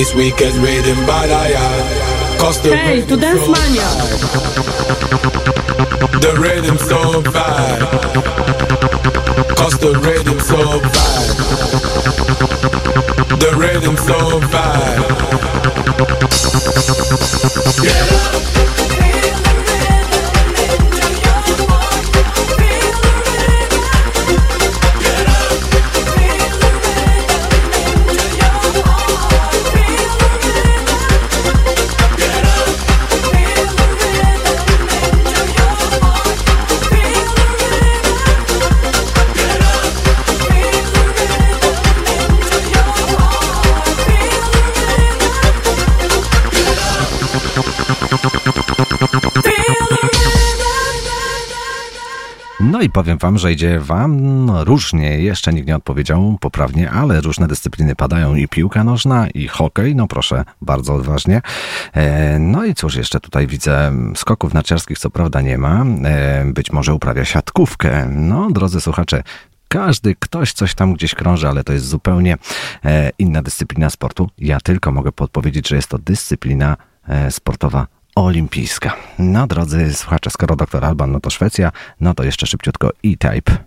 [0.00, 3.47] It's weak as rhythm, but I Cause the Hej, to Dance
[52.78, 55.18] No i powiem wam, że idzie wam różnie.
[55.18, 59.96] Jeszcze nikt nie odpowiedział poprawnie, ale różne dyscypliny padają i piłka nożna, i hokej.
[59.96, 61.42] No proszę, bardzo odważnie.
[61.92, 65.84] E, no i cóż, jeszcze tutaj widzę skoków narciarskich, co prawda nie ma.
[66.04, 68.08] E, być może uprawia siatkówkę.
[68.10, 69.22] No, drodzy słuchacze,
[69.68, 72.36] każdy, ktoś coś tam gdzieś krąży, ale to jest zupełnie
[72.84, 74.30] e, inna dyscyplina sportu.
[74.38, 76.76] Ja tylko mogę podpowiedzieć, że jest to dyscyplina
[77.30, 77.86] sportowa
[78.24, 78.92] olimpijska.
[79.18, 83.58] No, drodzy słuchacze, skoro doktor Alban, no to Szwecja, no to jeszcze szybciutko E-Type.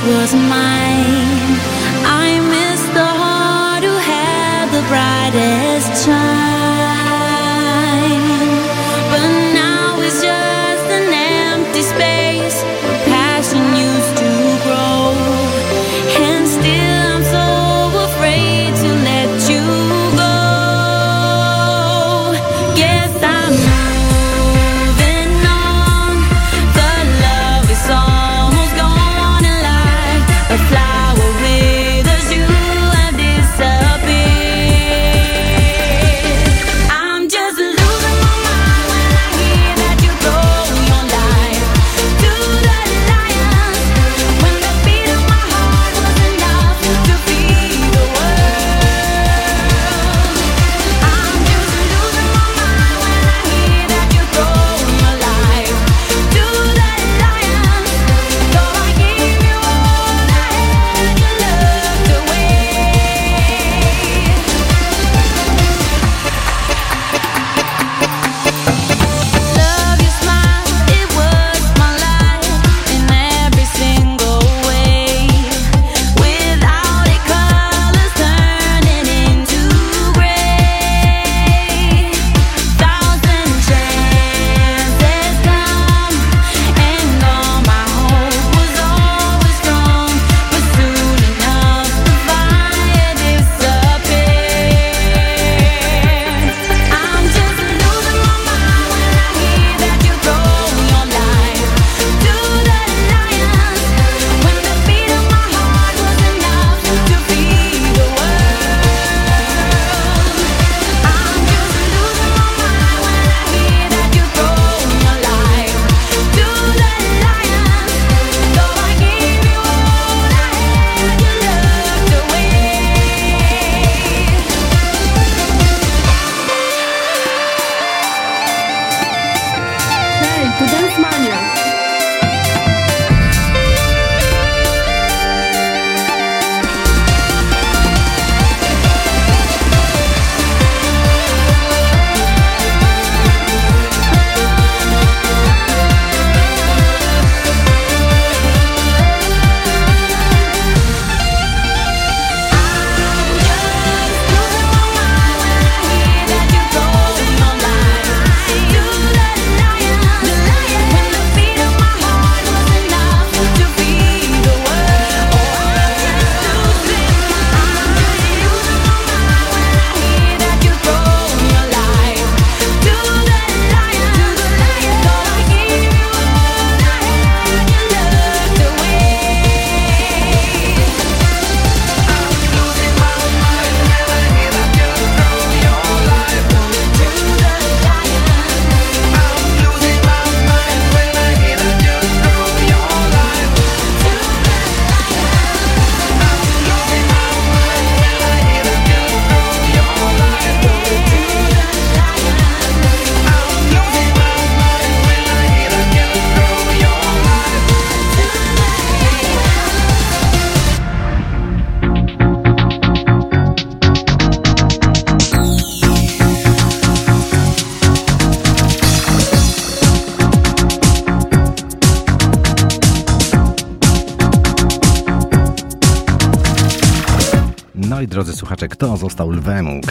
[0.00, 1.56] Was mine.
[2.04, 6.69] I miss the heart who had the brightest.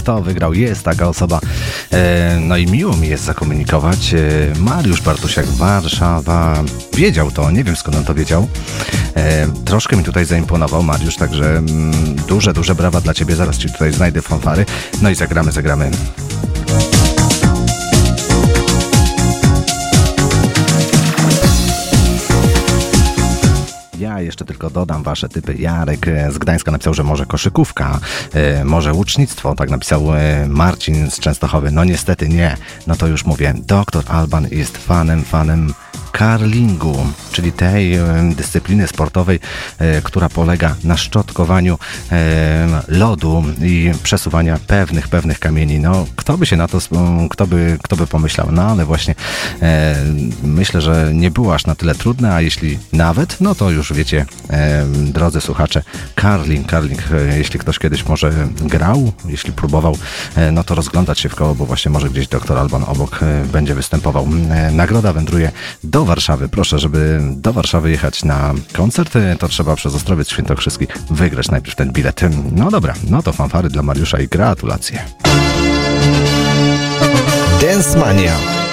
[0.09, 1.39] Kto wygrał, jest taka osoba.
[1.91, 4.13] E, no i miło mi jest zakomunikować.
[4.13, 4.19] E,
[4.59, 6.63] Mariusz Bartusiak, Warszawa.
[6.93, 8.47] Wiedział to, nie wiem skąd on to wiedział.
[9.15, 13.35] E, troszkę mi tutaj zaimponował Mariusz, także mm, duże, duże brawa dla ciebie.
[13.35, 14.65] Zaraz ci tutaj znajdę fanfary.
[15.01, 15.91] No i zagramy, zagramy.
[24.49, 25.55] Tylko dodam wasze typy.
[25.59, 27.99] Jarek e, z Gdańska napisał, że może koszykówka,
[28.33, 31.71] e, może łucznictwo, tak napisał e, Marcin z Częstochowy.
[31.71, 32.57] No niestety nie.
[32.87, 35.73] No to już mówię, doktor Alban jest fanem, fanem
[36.17, 36.97] curlingu,
[37.39, 38.03] czyli tej e,
[38.35, 39.39] dyscypliny sportowej,
[39.77, 41.79] e, która polega na szczotkowaniu
[42.11, 45.79] e, lodu i przesuwania pewnych, pewnych kamieni.
[45.79, 46.79] No, kto by się na to,
[47.29, 48.47] kto by, kto by pomyślał?
[48.51, 49.15] No, ale właśnie
[50.43, 54.25] myślę, że nie było aż na tyle trudne, a jeśli nawet, no to już wiecie,
[54.91, 55.83] drodzy słuchacze,
[56.15, 59.97] curling, e, jeśli ktoś kiedyś może grał, jeśli próbował,
[60.51, 63.19] no to rozglądać się w koło, bo właśnie może gdzieś doktor Alban obok
[63.51, 64.27] będzie występował.
[64.71, 65.51] Nagroda wędruje
[65.83, 66.49] do Warszawy.
[66.49, 71.91] Proszę, żeby do Warszawy jechać na koncert, to trzeba przez Ostrowiec Świętokrzyski wygrać najpierw ten
[71.91, 72.21] bilet.
[72.51, 75.05] No dobra, no to fanfary dla Mariusza i gratulacje.
[77.61, 78.68] Dance Mania.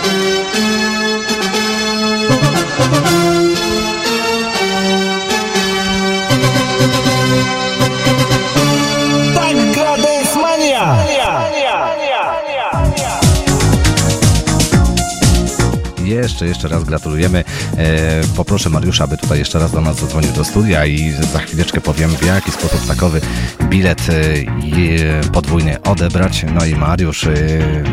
[16.16, 17.44] Jeszcze, jeszcze raz gratulujemy.
[17.76, 21.80] E, poproszę Mariusza, aby tutaj jeszcze raz do nas zadzwonił do studia i za chwileczkę
[21.80, 23.20] powiem, w jaki sposób takowy
[23.62, 26.46] bilet e, podwójny odebrać.
[26.54, 27.32] No i Mariusz, e,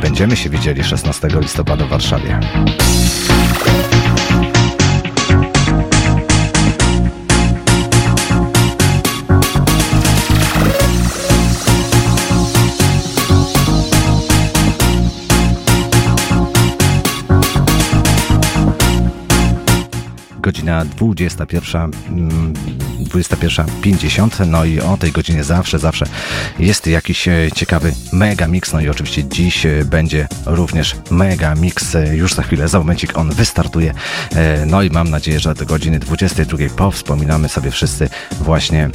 [0.02, 2.40] będziemy się widzieli 16 listopada w Warszawie.
[20.44, 22.53] Godzina 21, mm,
[22.99, 24.48] 21.50.
[24.48, 26.06] No i o tej godzinie zawsze, zawsze
[26.60, 28.74] jest jakiś e, ciekawy mega mix.
[28.74, 31.95] No i oczywiście dziś e, będzie również mega mix.
[31.95, 33.94] E, Już za chwilę, za momencik on wystartuje.
[34.68, 38.10] No i mam nadzieję, że do godziny 22 powspominamy sobie wszyscy
[38.41, 38.90] właśnie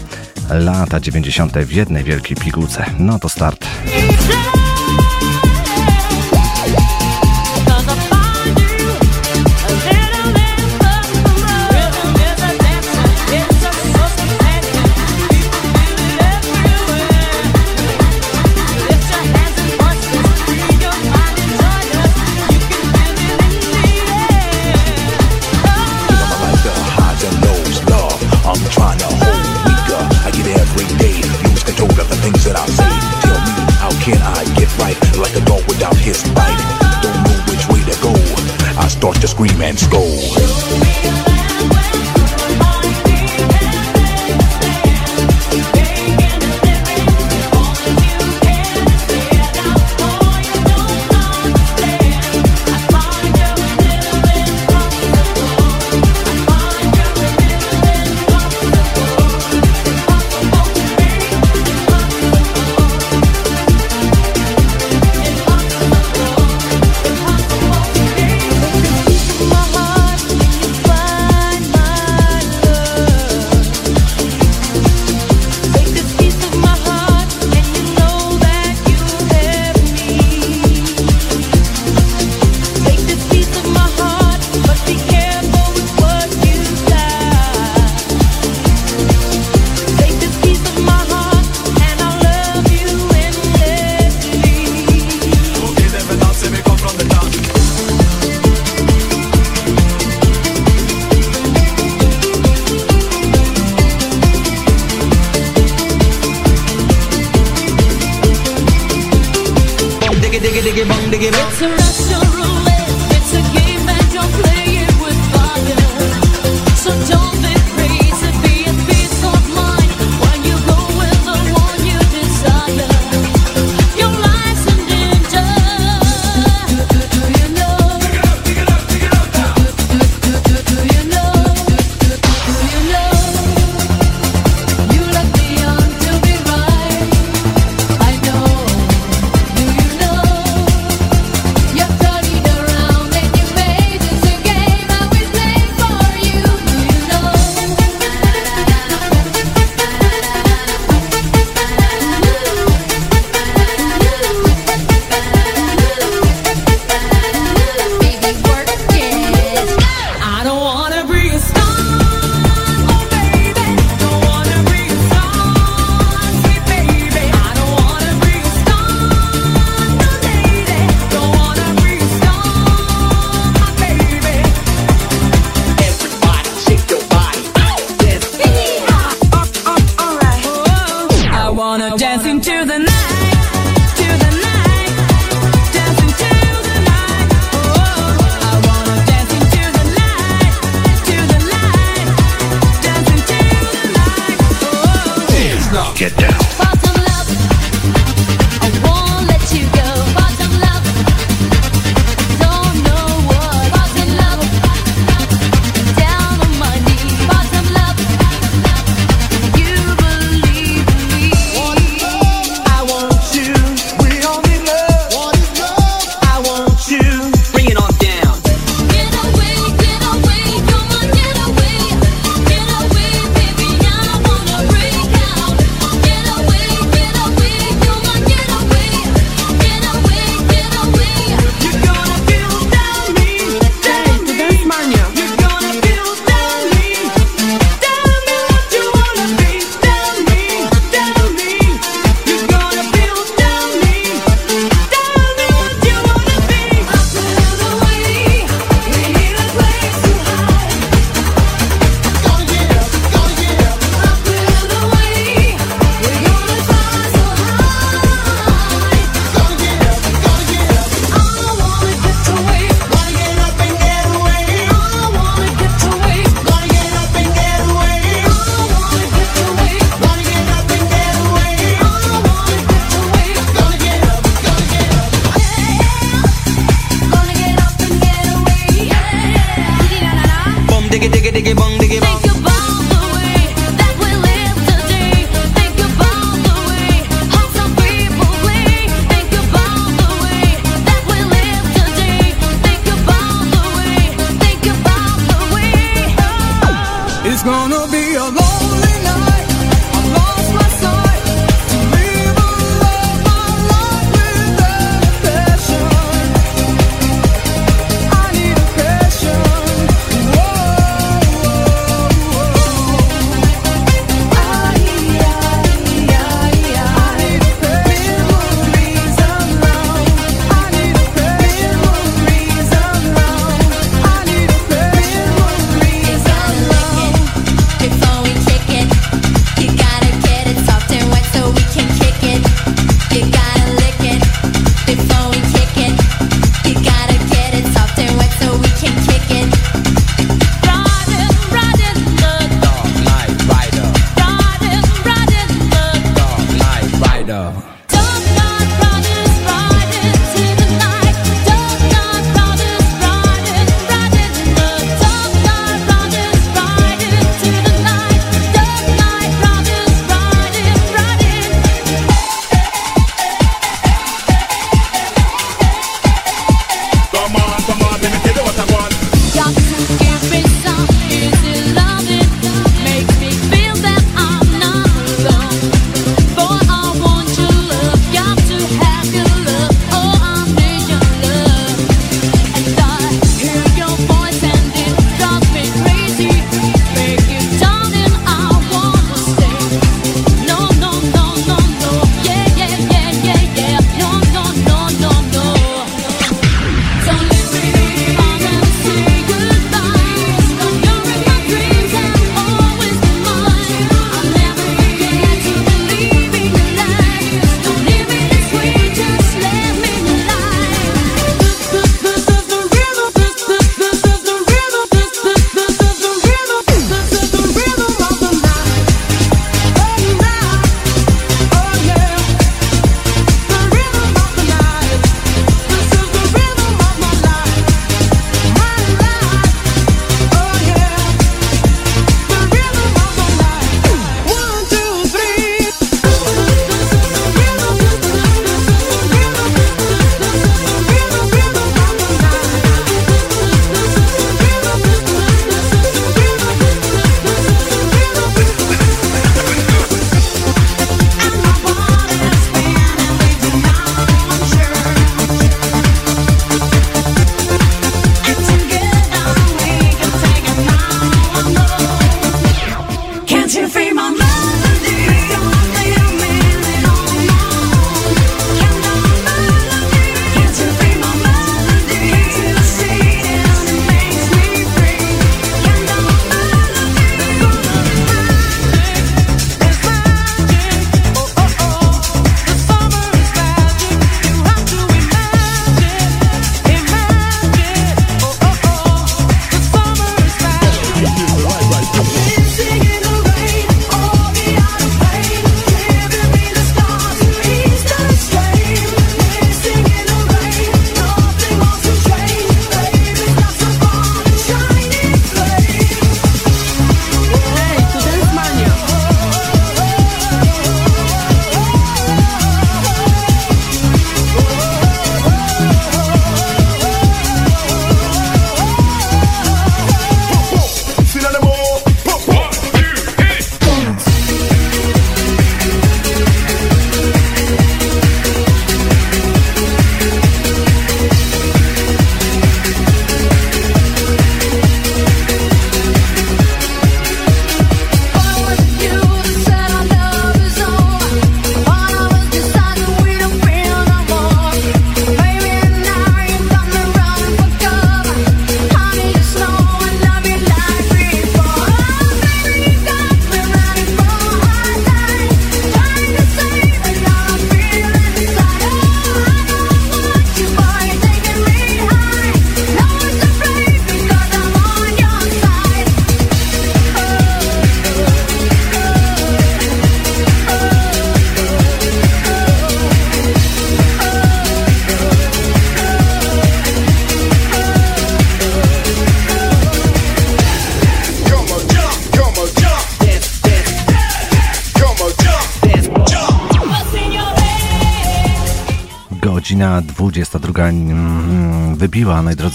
[0.51, 1.59] lata 90.
[1.59, 2.85] w jednej wielkiej pigułce.
[2.99, 3.67] No to start.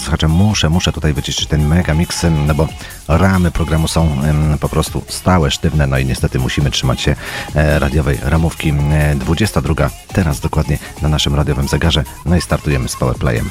[0.04, 2.68] Słuchacze, muszę, muszę tutaj wyciszyć ten mega mix, no bo
[3.08, 4.16] ramy programu są
[4.60, 7.16] po prostu stałe, sztywne, no i niestety musimy trzymać się
[7.54, 8.74] e, radiowej ramówki.
[8.92, 12.04] E, 22 teraz dokładnie na naszym radiowym zegarze.
[12.26, 13.50] No i startujemy z Powerplayem.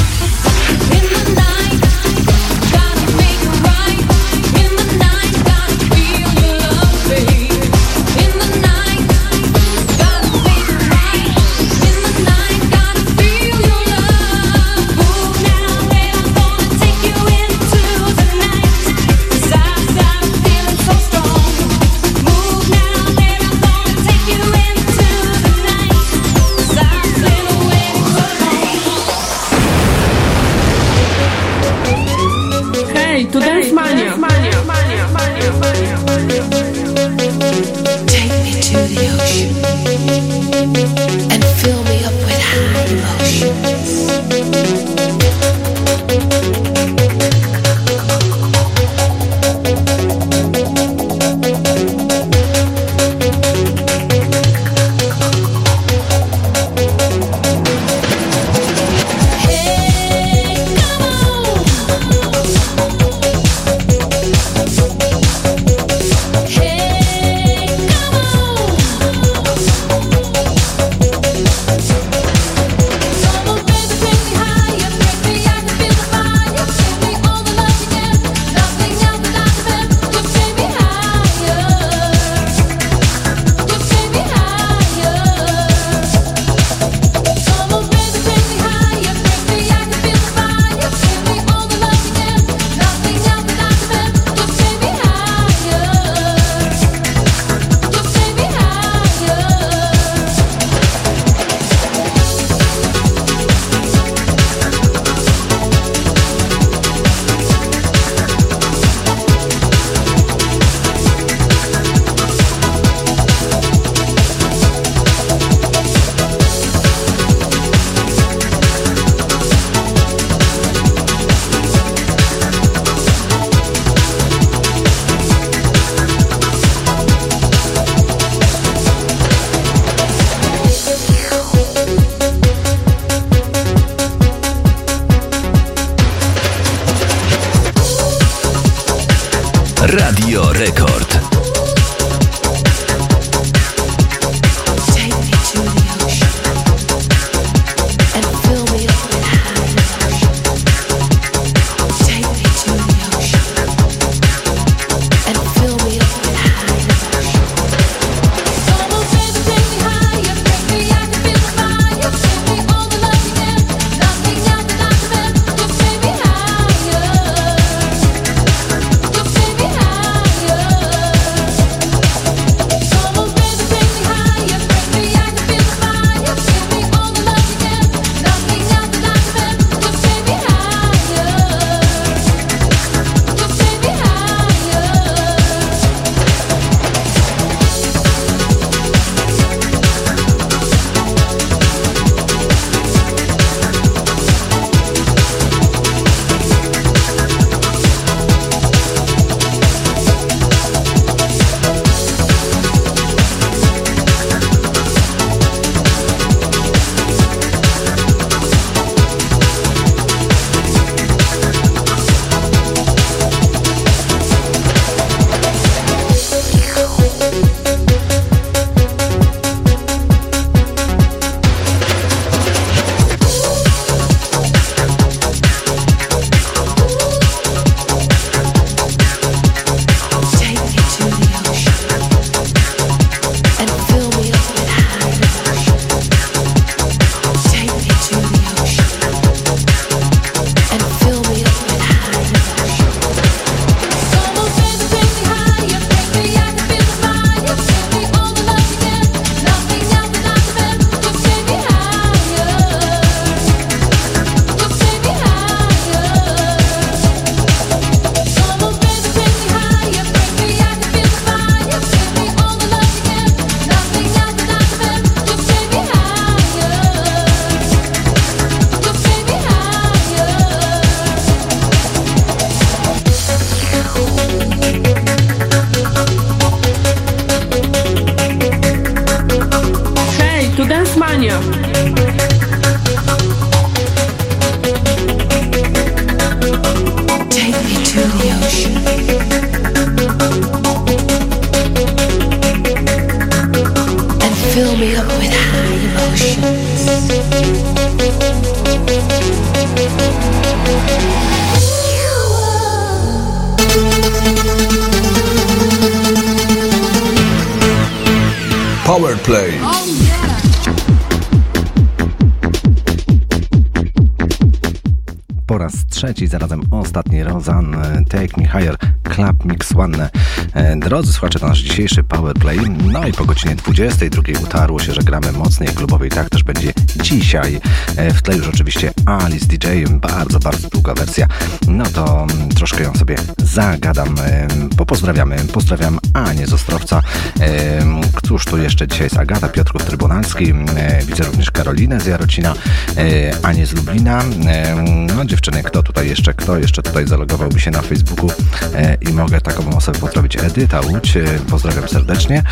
[323.41, 326.09] Godzinie 22 utarło się, że gramy mocniej klubowej.
[326.09, 327.59] Tak też będzie dzisiaj.
[327.97, 331.27] E, W tle już oczywiście Alice DJ, bardzo, bardzo długa wersja.
[331.67, 333.15] No to mm, troszkę ją sobie
[333.53, 334.15] zagadam.
[334.19, 334.47] E,
[334.77, 335.35] Popozdrawiamy.
[335.53, 337.01] Pozdrawiam Anię z Ostrowca.
[337.39, 340.53] E, Któż tu jeszcze dzisiaj jest Agata Piotrków Trybunalski.
[340.77, 342.53] E, Widzę również Karolinę z Jarocina,
[342.97, 344.23] e, Anię z Lublina.
[344.47, 344.75] E,
[345.15, 348.31] No dziewczyny, kto tutaj jeszcze, kto jeszcze tutaj zalogowałby się na Facebooku
[348.75, 350.35] e, i mogę taką osobę pozdrowić.
[350.37, 352.43] Edyta Łódź, e, pozdrawiam serdecznie.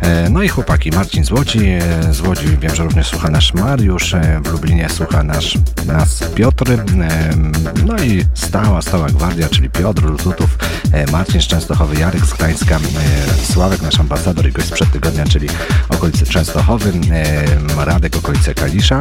[0.00, 3.54] E, No i chłopaki, Marcin z Łodzi, e, z Łodzi wiem, że również słucha nasz
[3.54, 6.64] Mariusz, e, w Lublinie słucha nasz, nas Piotr,
[7.86, 10.58] no i stała, stała gwardia, czyli Piotr Lututów,
[10.92, 15.48] e, Marcin Częstochowy, Jarek z Gdańska, e, Sławek, nasz ambasador i gość sprzed tygodnia, czyli
[15.88, 16.92] okolice Częstochowy,
[17.76, 19.00] Radek, okolice Kalisza,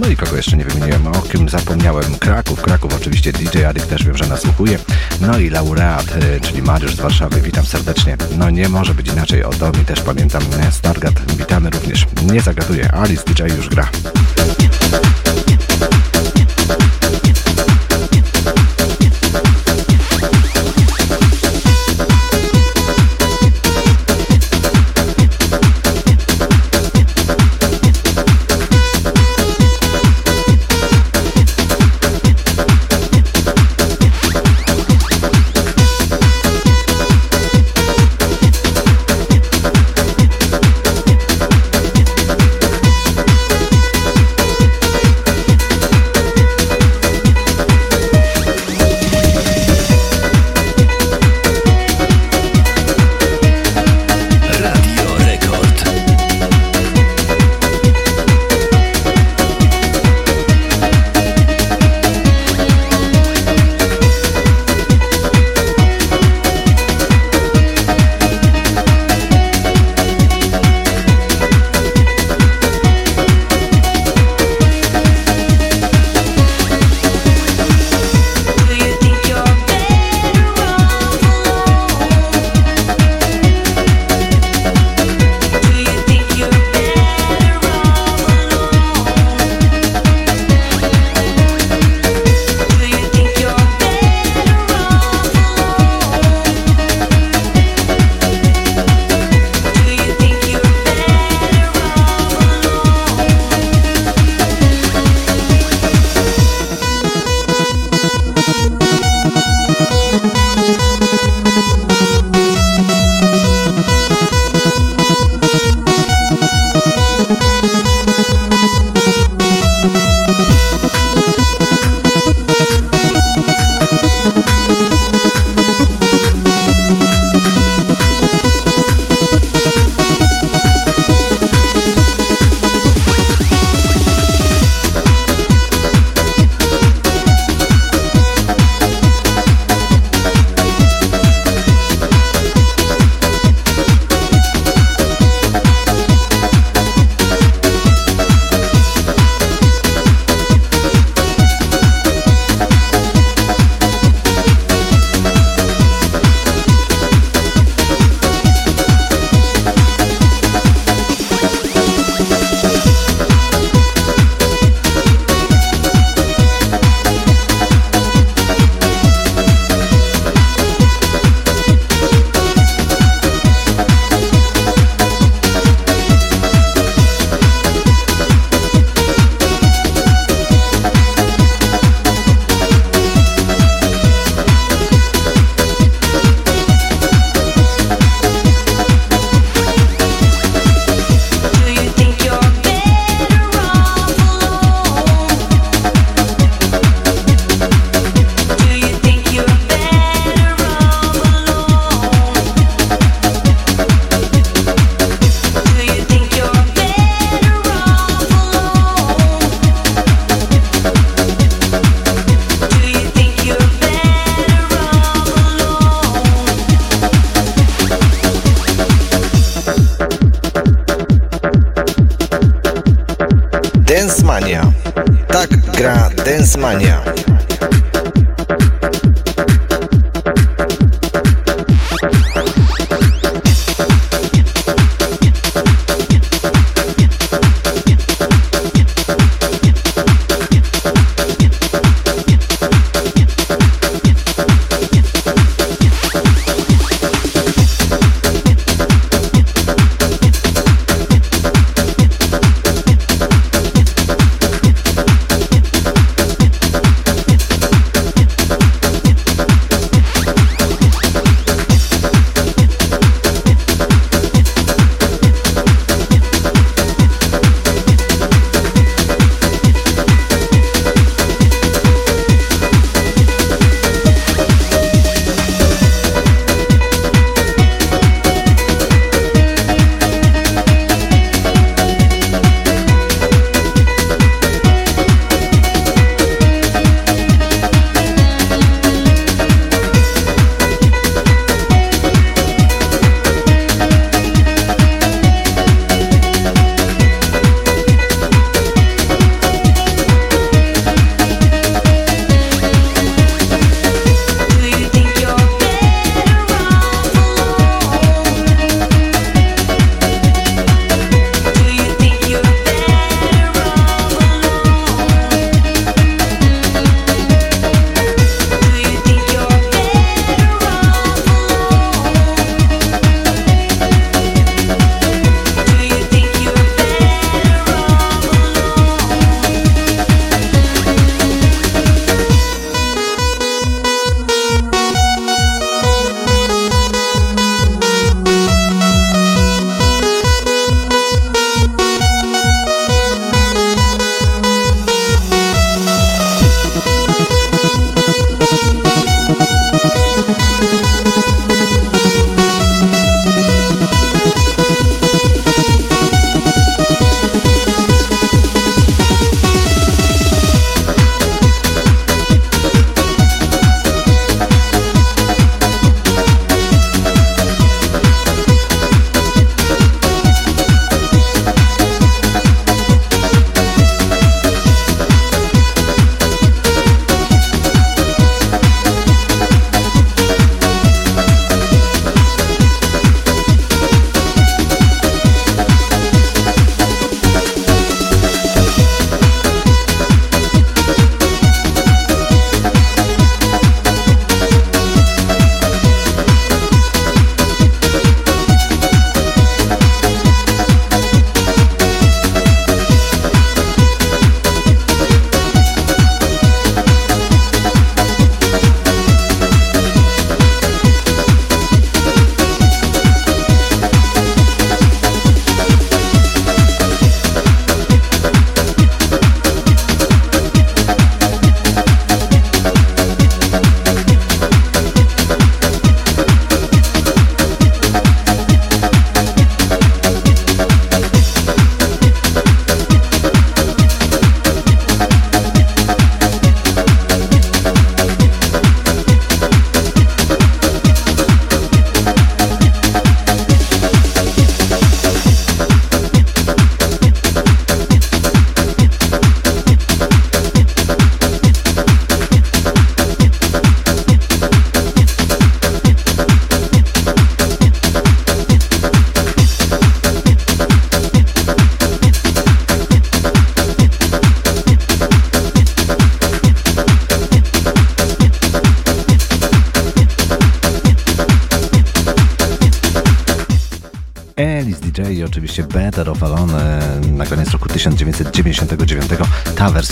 [0.00, 4.04] no i kogo jeszcze nie wymieniłem, o kim zapomniałem, Kraków, Kraków oczywiście DJ Adik też
[4.04, 4.78] wiem, że nasłuchuje,
[5.20, 9.44] no i laureat, e, czyli Mariusz z Warszawy, witam serdecznie, no nie może być inaczej,
[9.44, 13.88] o Domi też pamiętam, Stargard, witamy również, nie zagaduję, Alice DJ już gra.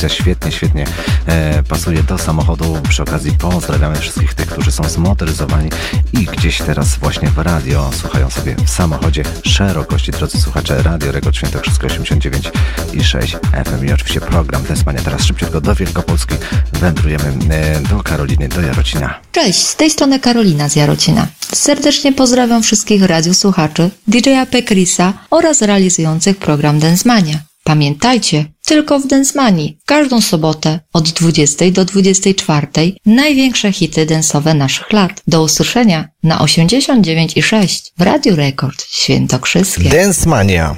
[0.09, 0.85] Świetnie, świetnie
[1.27, 2.79] e, pasuje do samochodu.
[2.89, 5.71] Przy okazji pozdrawiamy wszystkich tych, którzy są zmotoryzowani
[6.13, 10.13] i gdzieś teraz właśnie w radio słuchają sobie w samochodzie szerokości.
[10.13, 12.51] Drodzy słuchacze, Radio Rekord Świętokrzyskie 89
[12.93, 15.01] i 6 FM i oczywiście program Desmania.
[15.01, 16.35] Teraz szybciutko do Wielkopolski
[16.73, 19.21] wędrujemy e, do Karoliny, do Jarocina.
[19.33, 21.27] Cześć, z tej strony Karolina z Jarocina.
[21.55, 27.39] Serdecznie pozdrawiam wszystkich radiosłuchaczy, DJ-a Pekrisa oraz realizujących program Densmania.
[27.65, 32.67] Pamiętajcie, tylko w Densmanii, każdą sobotę od 20 do 24
[33.07, 35.23] największe hity densowe naszych lat.
[35.27, 39.89] Do usłyszenia na 89,6 w Radiu Rekord Świętokrzyskie.
[39.89, 40.77] Dance Mania.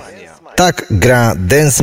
[0.56, 1.82] Tak gra Dance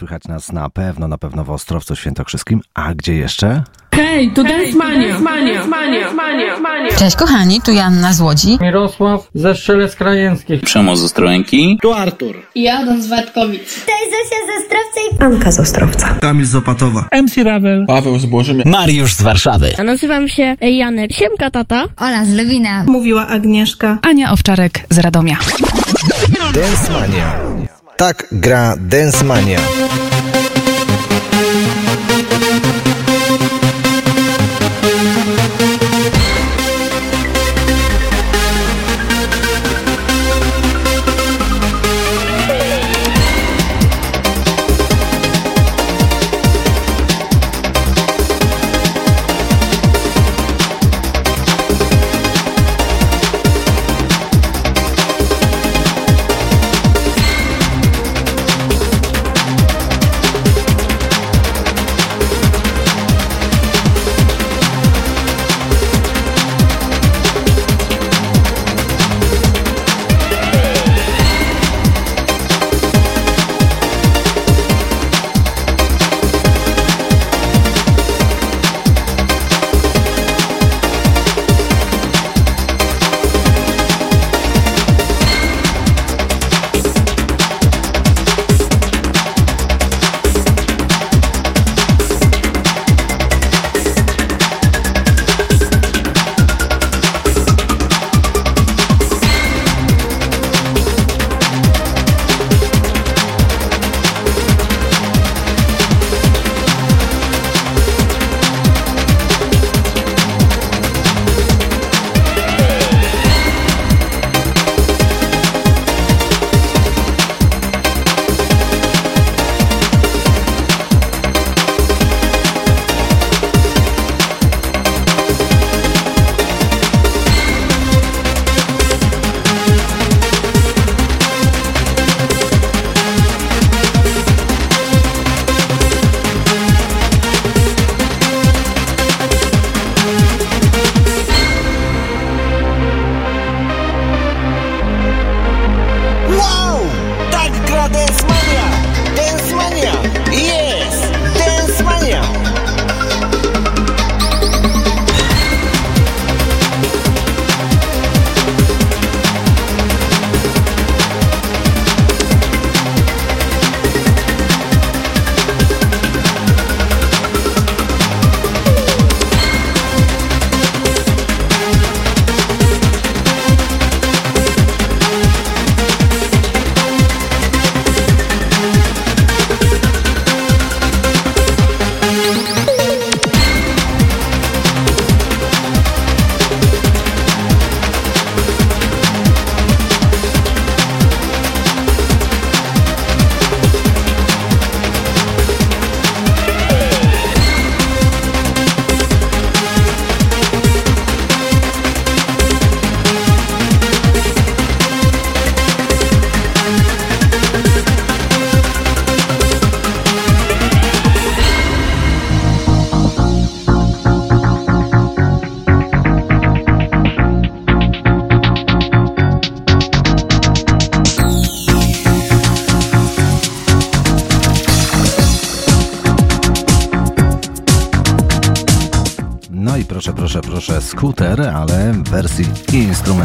[0.00, 2.60] Słychać nas na pewno, na pewno w Ostrowcu Świętokrzyskim.
[2.74, 3.62] A gdzie jeszcze?
[3.94, 6.06] Hej, to Dance Mania!
[6.98, 8.58] Cześć kochani, tu Janna z Łodzi.
[8.60, 10.60] Mirosław ze Strzelec Krajeńskich.
[10.60, 11.12] Przemo z
[11.82, 12.36] Tu Artur.
[12.54, 13.74] I Adam z Wartkowic.
[13.74, 16.14] Cześć Zosia z Ostrowca i Anka z Ostrowca.
[16.20, 17.08] Kamil z Opatowa.
[17.12, 17.84] MC Rawel.
[17.86, 18.64] Paweł z Błożymia.
[18.66, 19.72] Mariusz z Warszawy.
[19.78, 21.84] A nazywam się Janek Siemka Tata.
[21.96, 22.84] Ola z Lewina.
[22.86, 23.98] Mówiła Agnieszka.
[24.02, 25.36] Ania Owczarek z Radomia.
[26.54, 27.49] Dance Mania.
[28.00, 29.60] Tak gra Dance Mania.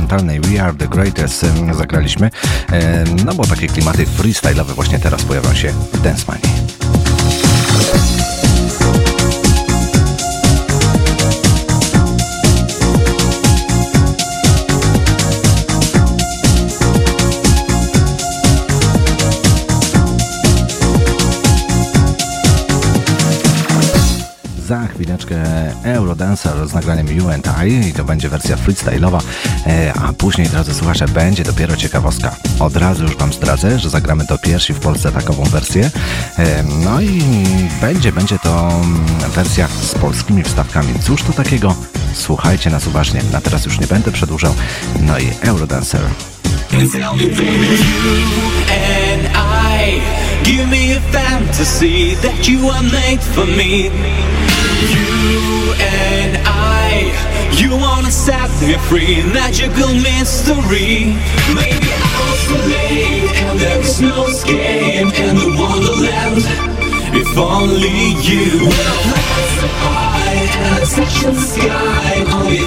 [0.05, 2.29] instrumentalnej We Are The Greatest e, zagraliśmy,
[2.71, 6.55] e, no bo takie klimaty freestyle'owe właśnie teraz pojawią się w Dance Money.
[24.67, 25.43] za chwileczkę
[25.83, 29.19] Eurodancer z nagraniem You and I i to będzie wersja freestyle'owa
[29.67, 32.35] E, a później, drodzy słuchacze, będzie dopiero ciekawostka.
[32.59, 35.91] Od razu już Wam zdradzę, że zagramy to pierwsi w Polsce takową wersję.
[36.39, 37.23] E, no i
[37.81, 40.93] będzie, będzie to mm, wersja z polskimi wstawkami.
[40.99, 41.75] Cóż to takiego?
[42.13, 43.21] Słuchajcie nas uważnie.
[43.31, 44.53] Na teraz już nie będę przedłużał.
[45.01, 46.01] No i Eurodancer.
[50.43, 53.89] Give me a fantasy that you are made for me.
[54.91, 56.84] You and I.
[57.61, 61.15] You wanna set me free Magical mystery.
[61.53, 66.43] Maybe I was made There is no escape in the wonderland.
[67.15, 68.65] If only you.
[68.65, 70.75] Were a place to hide
[71.35, 72.65] sky Only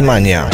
[0.00, 0.49] 什么案件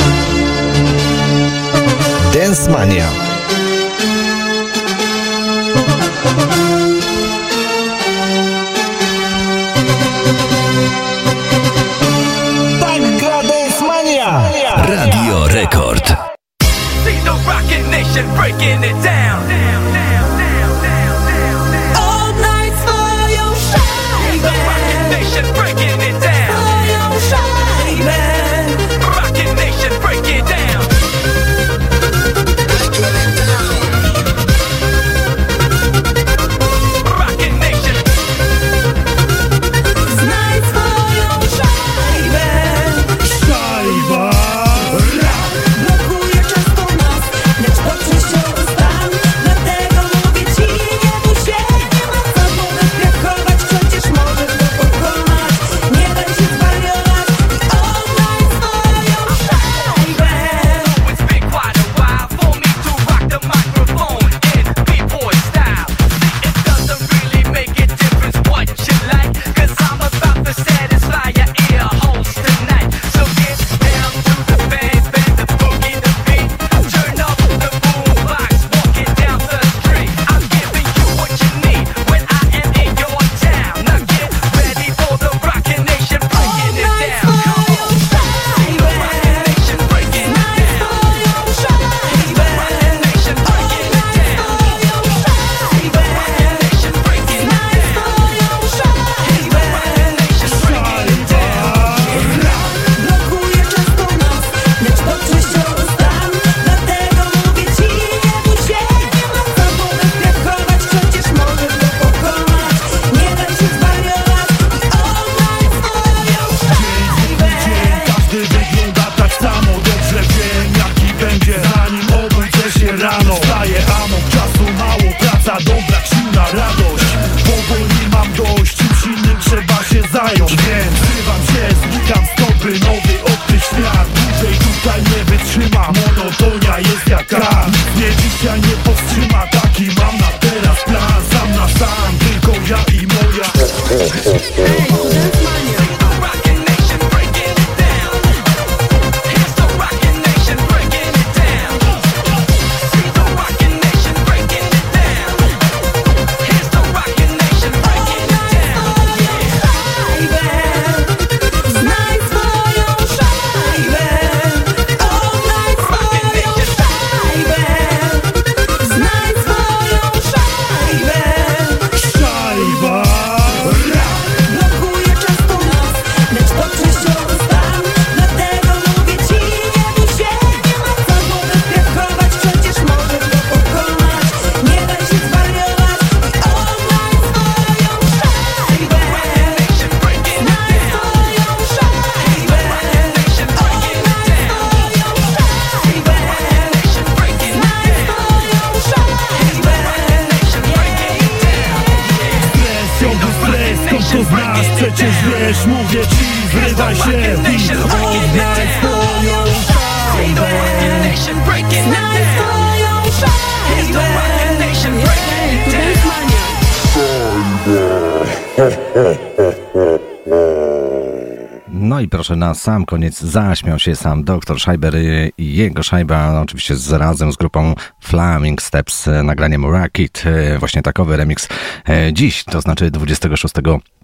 [221.96, 224.94] No i proszę, na sam koniec zaśmiał się sam doktor Scheiber
[225.38, 230.58] i jego Szajba, no oczywiście z, razem z grupą Flaming Steps, e, nagraniem Rocket, e,
[230.58, 231.48] właśnie takowy remix
[231.88, 233.54] e, dziś, to znaczy 26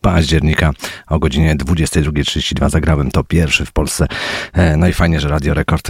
[0.00, 0.70] października
[1.06, 4.06] o godzinie 22.32 zagrałem to pierwszy w Polsce.
[4.76, 5.88] No i fajnie, że Radio Rekord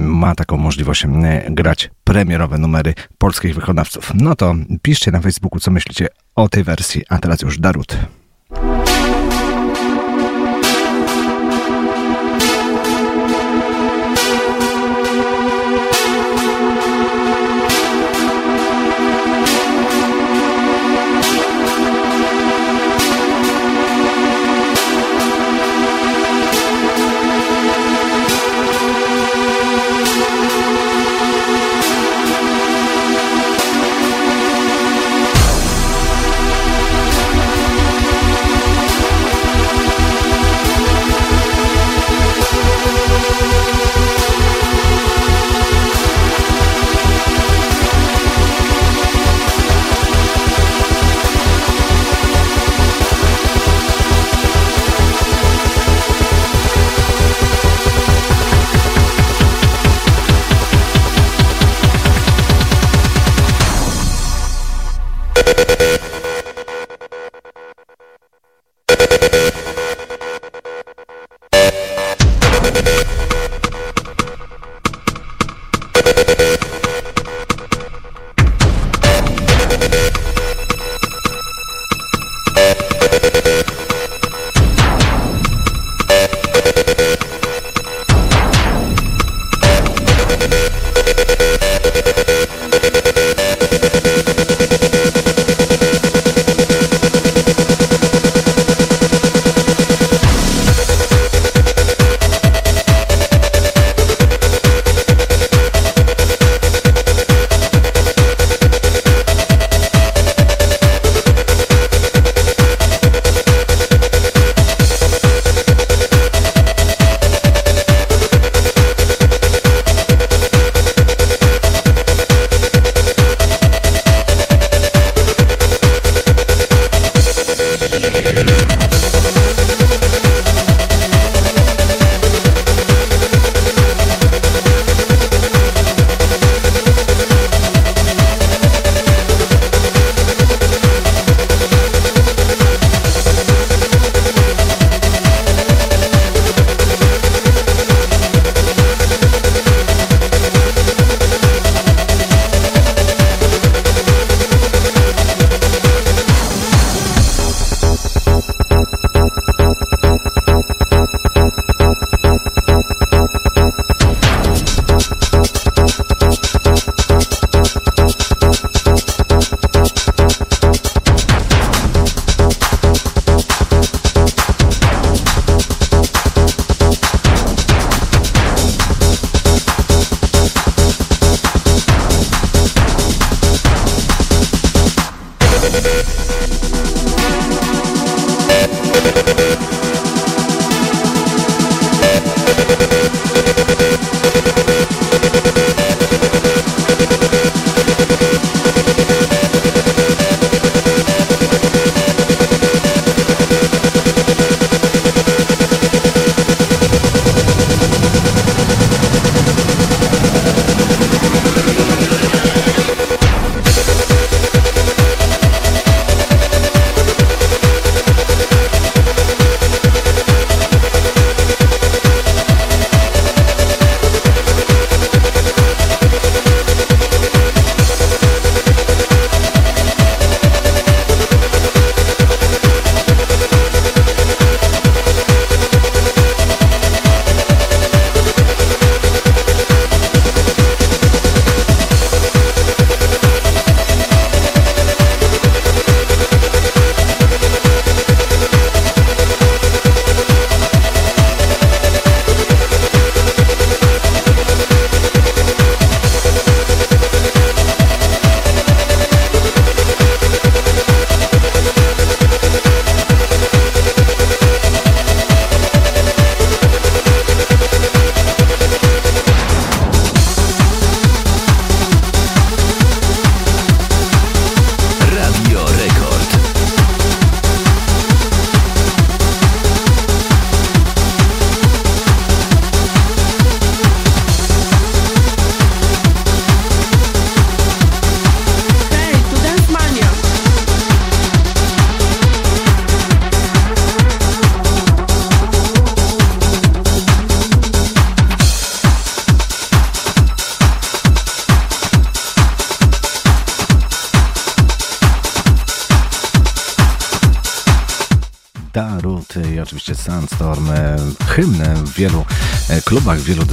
[0.00, 1.06] ma taką możliwość
[1.50, 4.12] grać premierowe numery polskich wykonawców.
[4.14, 7.96] No to piszcie na Facebooku, co myślicie o tej wersji, a teraz już Darut.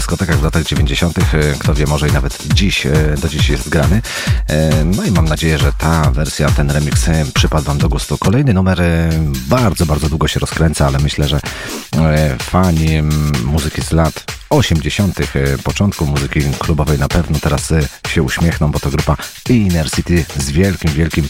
[0.10, 1.20] Dyskotekach w latach 90.
[1.20, 1.24] e,
[1.60, 4.02] Kto wie, może i nawet dziś, e, do dziś jest grany.
[4.48, 8.18] E, No i mam nadzieję, że ta wersja, ten remix przypadł Wam do gustu.
[8.18, 8.82] Kolejny numer
[9.48, 11.40] bardzo, bardzo długo się rozkręca, ale myślę, że
[12.42, 13.02] fani
[13.46, 17.74] muzyki z lat 80., e, początku muzyki klubowej na pewno teraz
[18.08, 19.18] się uśmiechną, bo to grupa
[19.50, 21.30] Inner City z wielkim, wielkim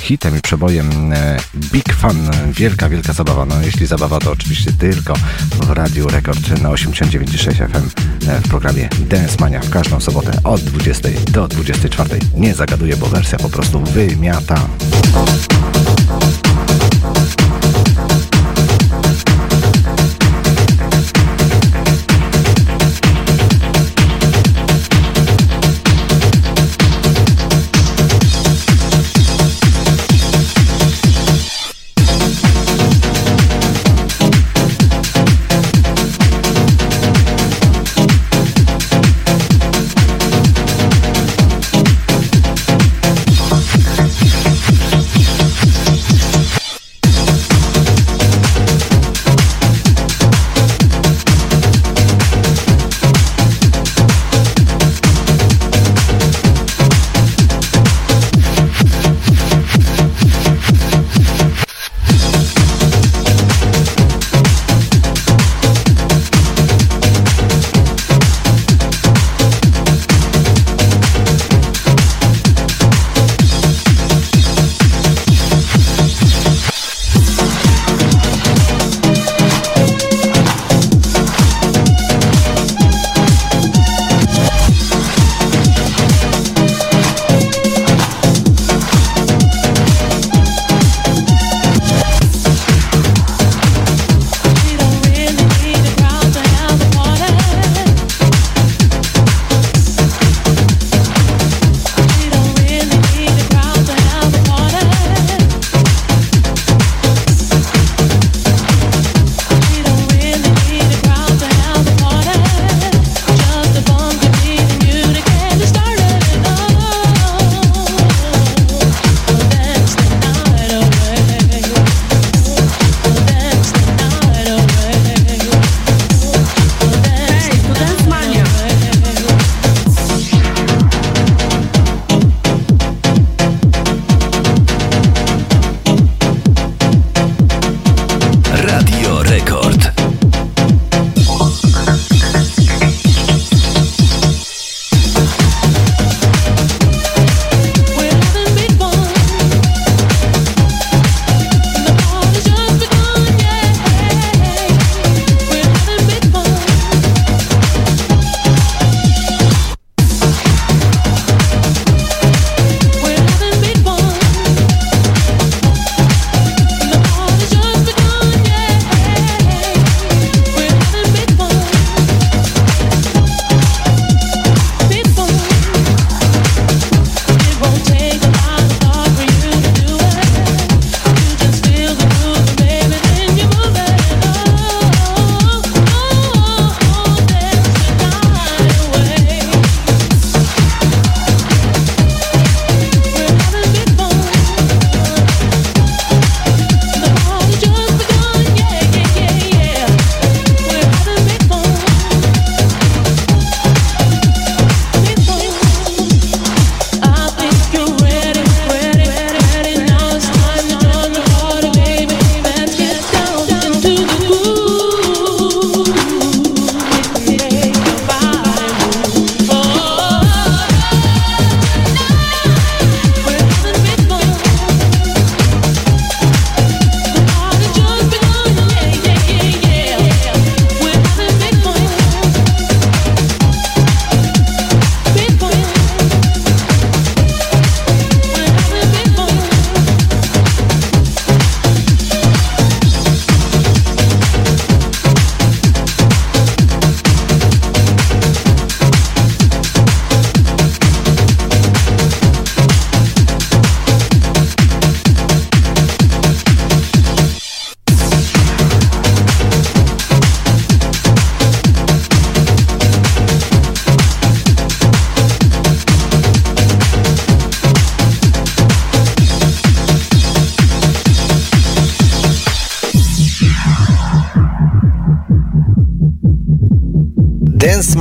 [0.00, 1.36] hitem i przebojem e,
[1.72, 2.30] Big Fun.
[2.52, 3.46] Wielka, wielka zabawa.
[3.46, 5.14] No jeśli zabawa, to oczywiście tylko
[5.50, 7.88] w Radiu Rekord na 89,6 FM
[8.28, 12.18] e, w programie Dance Mania w każdą sobotę od 20 do 24.
[12.34, 14.68] Nie zagaduję, bo wersja po prostu wymiata.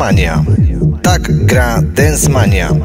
[0.07, 0.43] Densmania.
[1.03, 2.71] Tak gra Densmania.
[2.71, 2.76] Hej,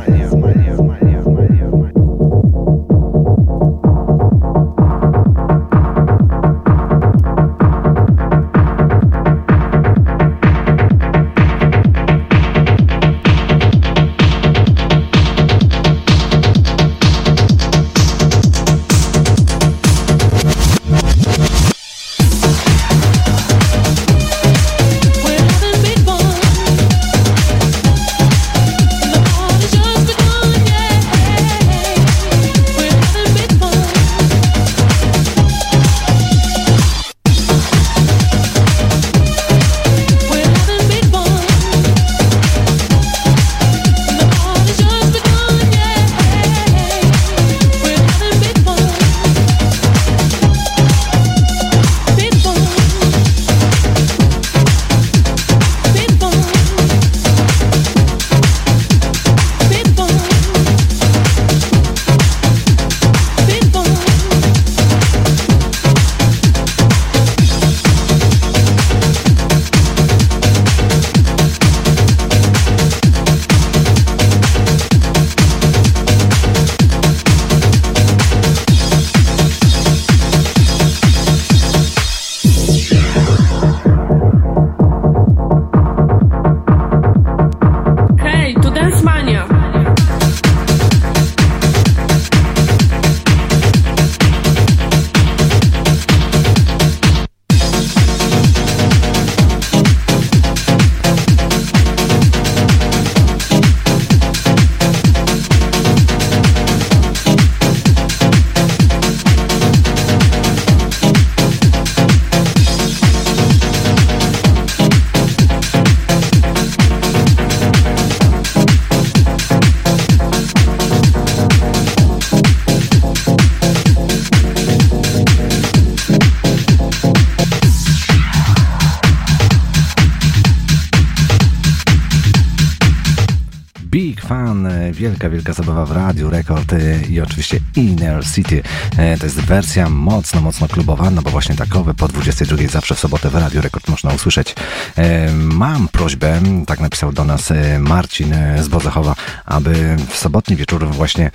[135.02, 138.62] wielka, wielka zabawa w radiu, rekord e, i oczywiście Inner City.
[138.98, 142.98] E, To jest wersja mocno, mocno klubowa, no bo właśnie takowe po 22 zawsze w
[142.98, 144.54] sobotę w radiu rekord można usłyszeć.
[144.96, 149.14] E, Mam prośbę, tak napisał do nas e, Marcin z Bozachowa,
[149.44, 151.30] aby w sobotni wieczór właśnie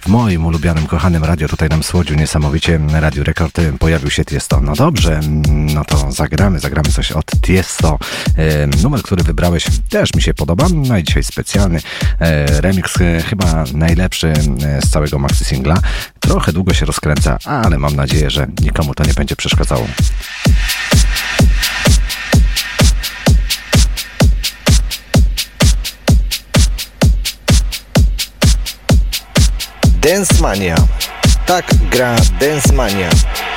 [0.00, 4.60] w moim ulubionym, kochanym radio tutaj nam słodziu niesamowicie Radio Rekord pojawił się Tiesto.
[4.60, 7.98] No dobrze, mm, no to zagramy, zagramy coś od Tiesto.
[8.82, 11.80] Numer, który wybrałeś też mi się podoba, no i dzisiaj specjalny
[12.20, 15.78] e, remix, e, chyba najlepszy e, z całego maxi singla.
[16.20, 19.86] Trochę długo się rozkręca, ale mam nadzieję, że nikomu to nie będzie przeszkadzało.
[30.00, 30.76] Densmania.
[31.46, 32.16] Tak gra.
[32.40, 33.51] Dance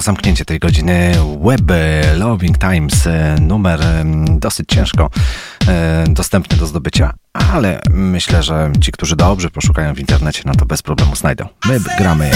[0.00, 1.12] zamknięcie tej godziny
[1.44, 1.72] web
[2.16, 3.80] Loving Times, e, numer
[4.28, 5.10] dosyć ciężko
[5.68, 10.66] e, dostępny do zdobycia, ale myślę, że ci, którzy dobrze poszukają w internecie, no to
[10.66, 11.48] bez problemu znajdą.
[11.66, 12.30] My gramy.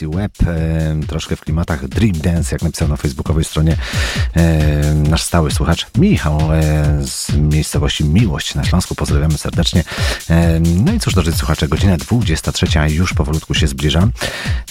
[0.00, 3.76] Times i Web, e, troszkę w klimatach Dream Dance, jak napisał na facebookowej stronie
[4.36, 6.62] e, nasz stały słuchacz Michał e,
[7.06, 8.94] z miejscowości Miłość na Śląsku.
[8.94, 9.84] Pozdrawiamy serdecznie.
[10.30, 14.08] E, no i cóż, drodzy słuchacze, godzina 23 już powolutku się zbliża.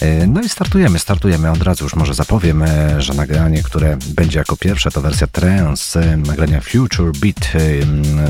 [0.00, 1.50] E, no i startujemy, startujemy.
[1.50, 6.00] Od razu już może zapowiem, e, że nagranie, które będzie jako pierwsze, to wersja trance,
[6.00, 7.52] e, nagrania Future Beat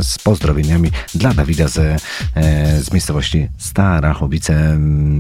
[0.03, 2.03] z pozdrowieniami dla Dawida z,
[2.85, 4.79] z miejscowości Starachowice.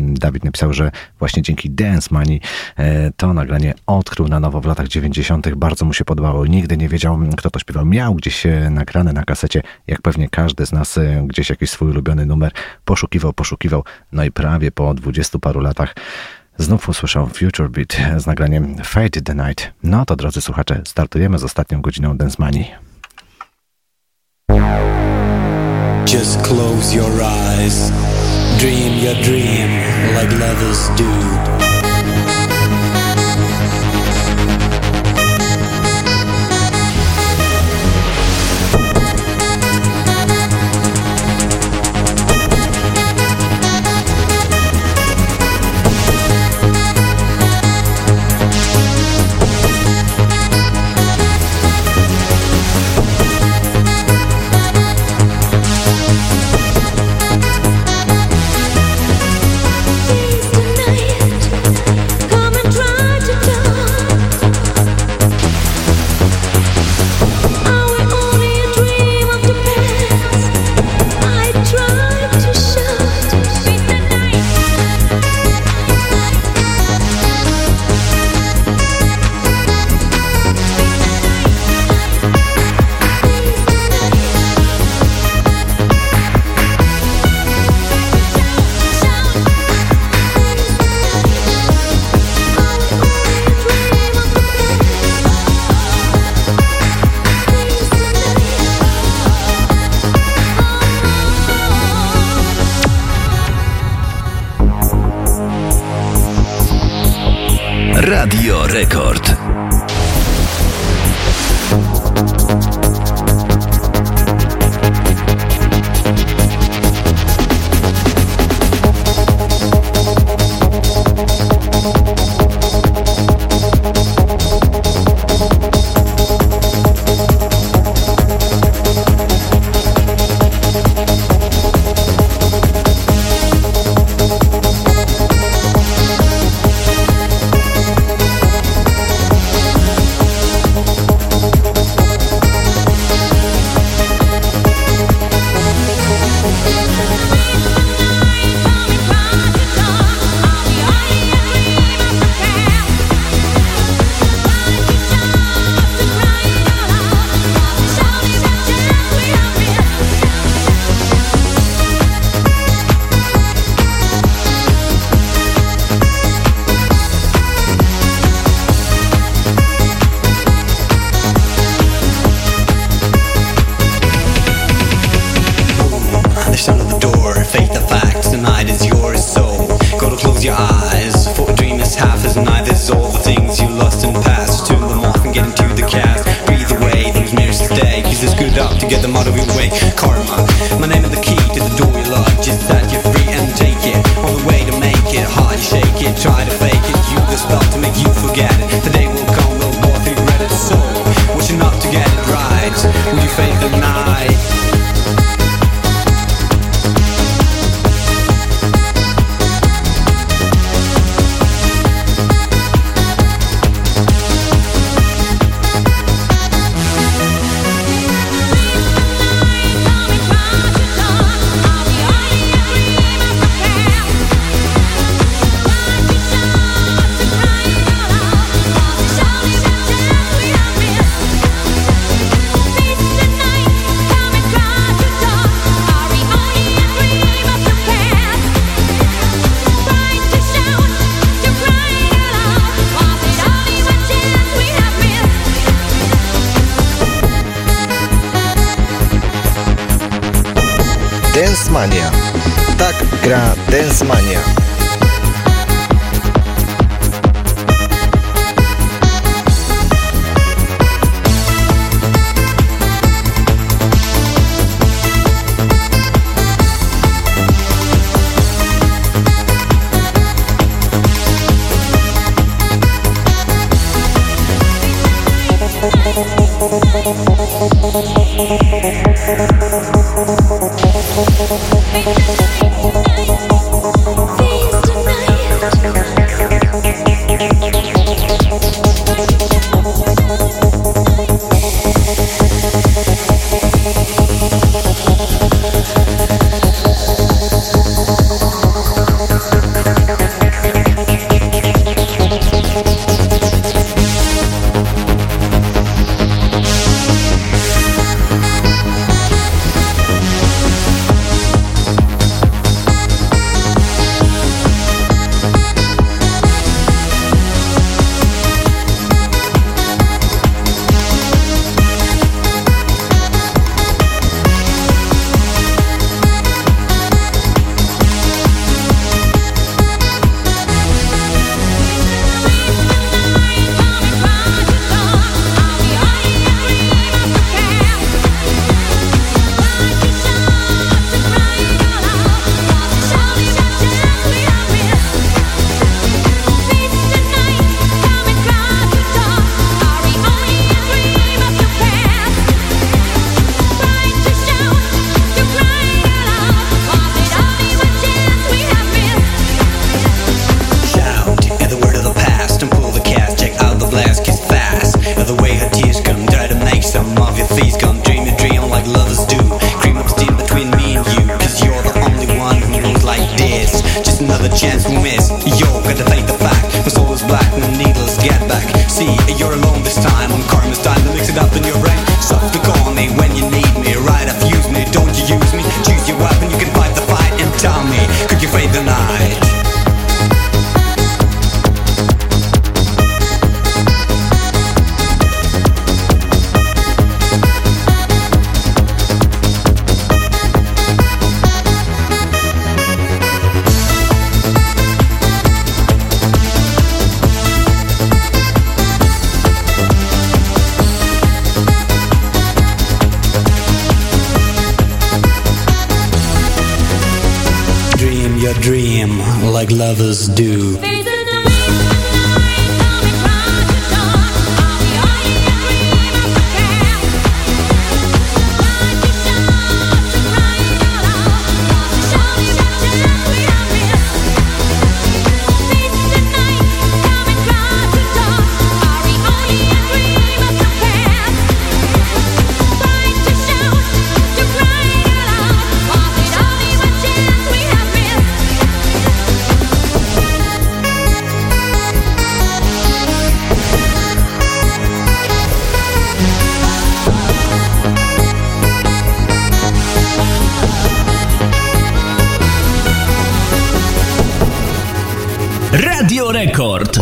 [0.09, 2.41] Dawid napisał, że właśnie dzięki Dance Money
[3.17, 5.55] to nagranie odkrył na nowo w latach 90.
[5.55, 6.47] Bardzo mu się podobało.
[6.47, 7.85] Nigdy nie wiedział, kto to śpiewał.
[7.85, 11.91] Miał gdzieś e, nagrane na kasecie, jak pewnie każdy z nas, e, gdzieś jakiś swój
[11.91, 12.52] ulubiony numer.
[12.85, 13.85] Poszukiwał, poszukiwał.
[14.12, 15.94] No i prawie po dwudziestu paru latach
[16.59, 19.73] Znów usłyszał Future Beat z nagraniem Fade the Night.
[19.83, 22.65] No to drodzy słuchacze, startujemy z ostatnią godziną Dance Money.
[26.12, 27.93] Just close your eyes.
[28.59, 29.70] Dream your dream
[30.15, 31.69] like lovers do.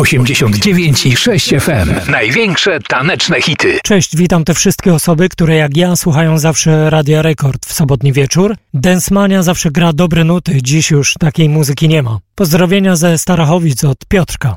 [0.08, 2.10] 89 i 6 FM.
[2.10, 3.78] Największe taneczne hity.
[3.84, 8.56] Cześć, witam te wszystkie osoby, które jak ja słuchają zawsze Radia Rekord w sobotni wieczór.
[8.74, 12.18] Densmania zawsze gra dobre nuty, dziś już takiej muzyki nie ma.
[12.34, 14.56] Pozdrowienia ze Starachowic od Piotrka.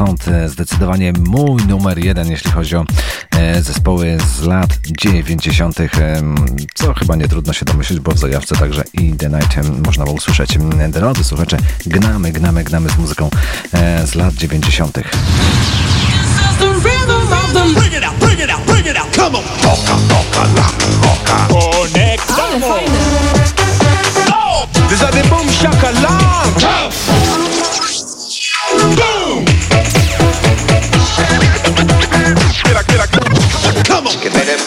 [0.00, 2.84] Sound e, zdecydowanie mój numer jeden, jeśli chodzi o
[3.30, 5.86] e, zespoły z lat 90., e,
[6.74, 10.04] co chyba nie trudno się domyślić, bo w zajawce także i The Night e, można
[10.04, 10.58] było usłyszeć.
[10.88, 11.56] Drodzy słuchacze,
[11.86, 13.30] gnamy, gnamy, gnamy z muzyką
[13.72, 14.94] e, z lat 90.
[14.94, 15.02] the
[16.66, 17.74] rhythm of them.
[17.74, 19.16] Bring it out, bring it out, bring it out.
[19.16, 19.44] Come on.
[19.62, 20.70] Roka, roka, roka,
[21.02, 21.46] roka.
[21.48, 22.30] Connect.
[22.30, 23.10] Ale.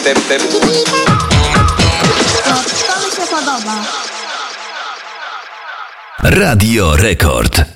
[0.04, 0.42] Dem.
[0.48, 0.66] To
[3.06, 3.84] mi się podoba.
[6.22, 7.73] Radio Rekord.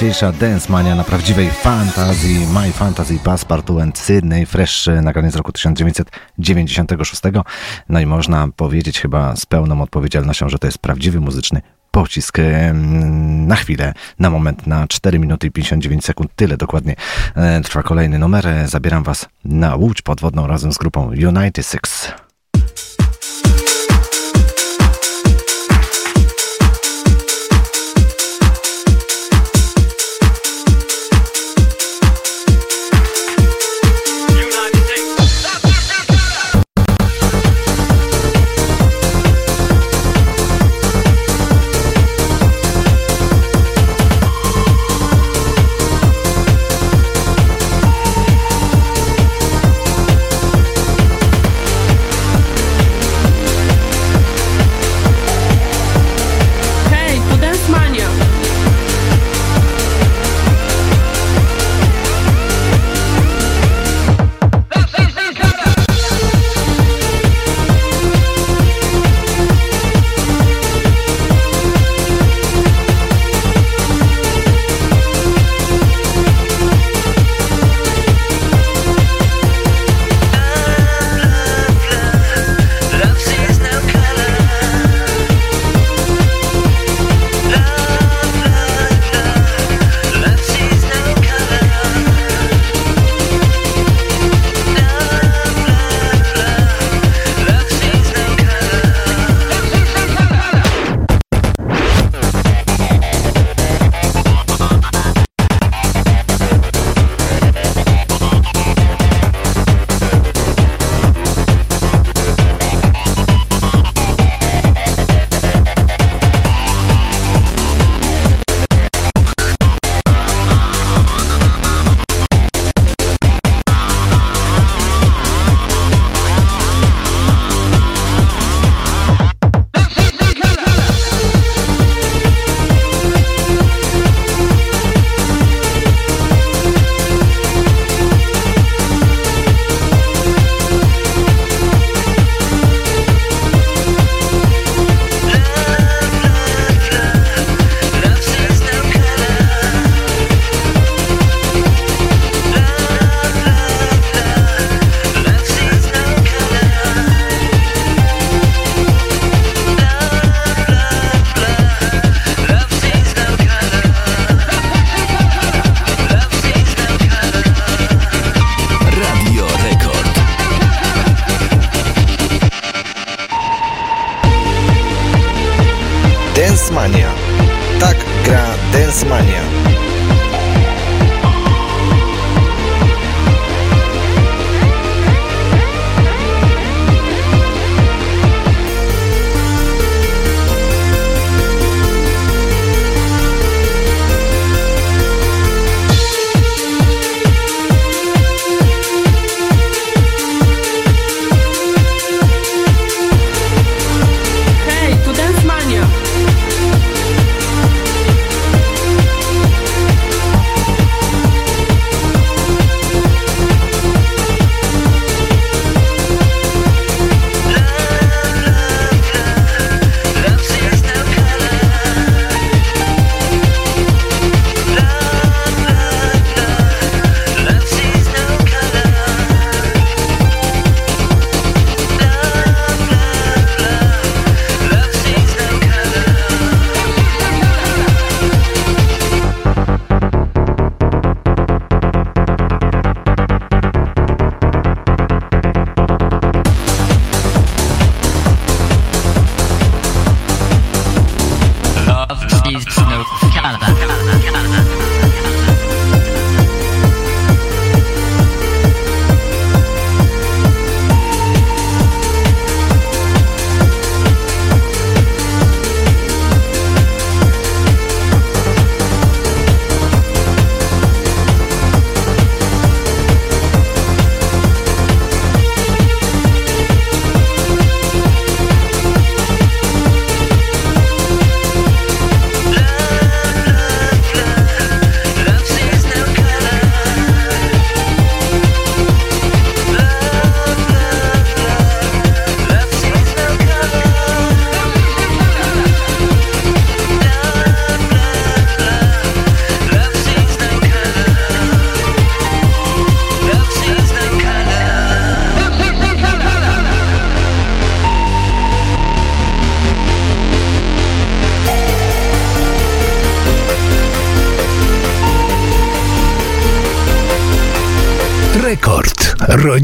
[0.00, 5.52] Dzisiejsza Dance Mania na prawdziwej fantazji My Fantasy Passepartout and Sydney Fresh nagranie z roku
[5.52, 7.22] 1996
[7.88, 13.46] no i można powiedzieć chyba z pełną odpowiedzialnością, że to jest prawdziwy muzyczny pocisk em,
[13.46, 16.94] na chwilę, na moment, na 4 minuty i 59 sekund, tyle dokładnie
[17.34, 18.48] e, trwa kolejny numer.
[18.48, 22.12] E, Zabieram Was na łódź podwodną razem z grupą United Six.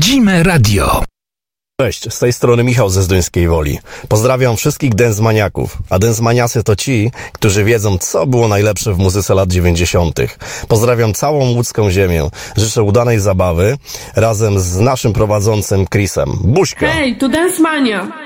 [0.07, 1.05] Rodzime Radio.
[1.81, 3.79] Cześć, z tej strony Michał ze Zduńskiej Woli.
[4.09, 9.49] Pozdrawiam wszystkich densmaniaków, a densmaniacy to ci, którzy wiedzą, co było najlepsze w muzyce lat
[9.49, 10.21] 90.
[10.69, 12.29] Pozdrawiam całą łódzką ziemię.
[12.57, 13.77] Życzę udanej zabawy
[14.17, 16.31] razem z naszym prowadzącym Chrisem.
[16.45, 16.87] Buźka!
[16.87, 18.26] Hej, tu Densmania!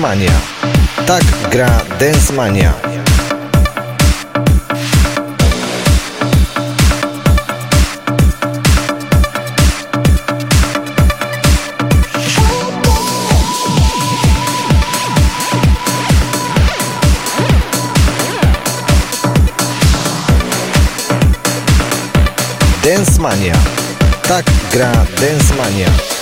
[0.00, 0.32] Dance
[1.04, 1.22] Tak
[1.52, 1.68] gra
[2.00, 2.72] Dance Mania.
[22.80, 23.52] Dance Mania.
[24.24, 26.19] Tak gra Dance Mania.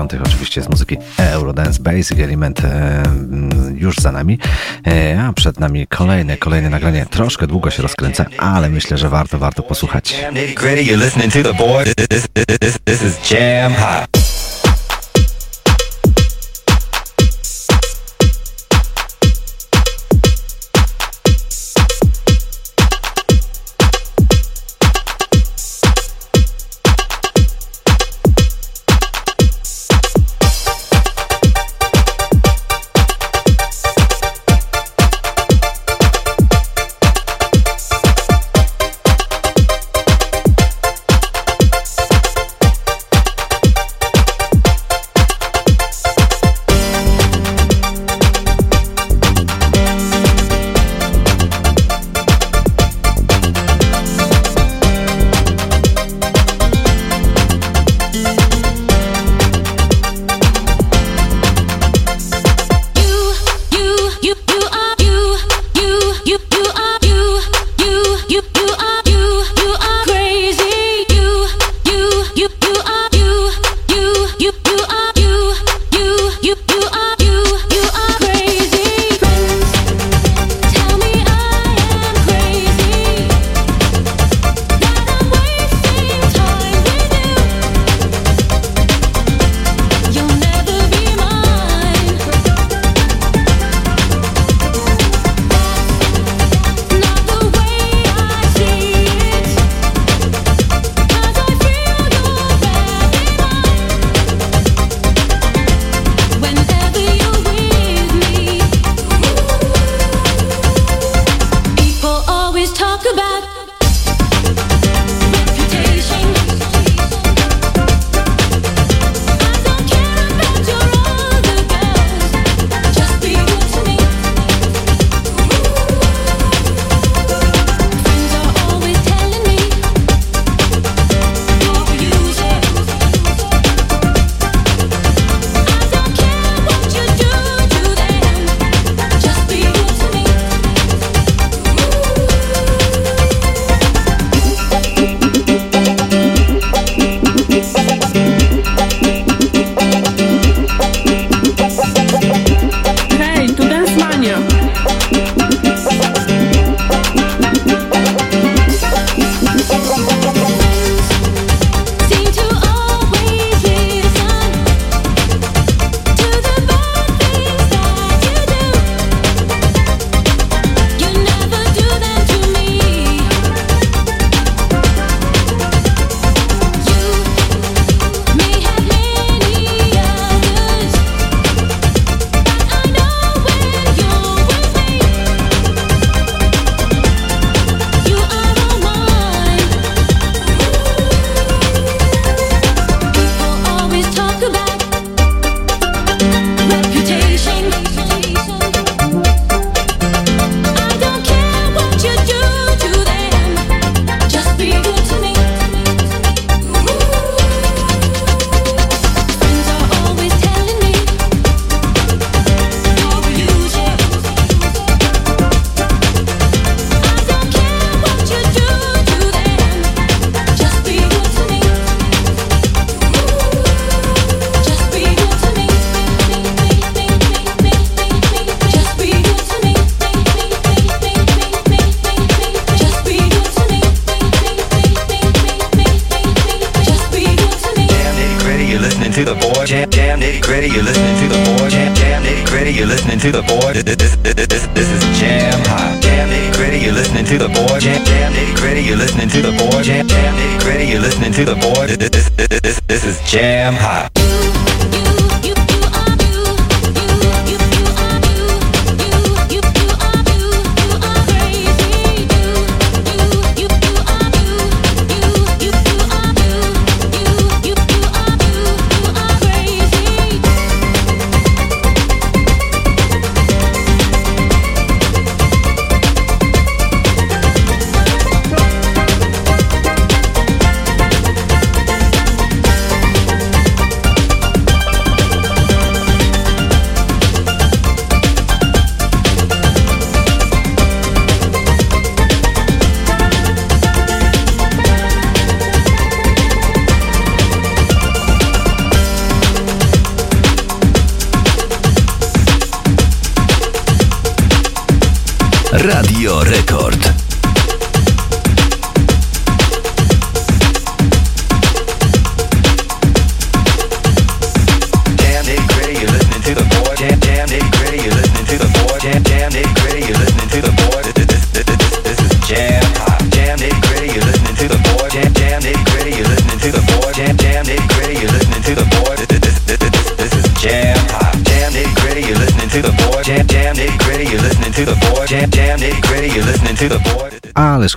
[0.00, 4.38] oczywiście z muzyki Eurodance Basic Element e, mm, już za nami,
[4.86, 7.06] e, a przed nami kolejne, kolejne nagranie.
[7.10, 10.24] Troszkę długo się rozkręca, ale myślę, że warto, warto posłuchać.
[13.30, 14.05] Jam,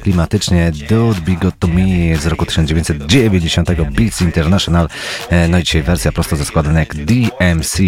[0.09, 4.89] klimatycznie Dude Be To Me z roku 1990 Beats International.
[5.29, 7.79] E, no i dzisiaj wersja prosto ze składanek DMC.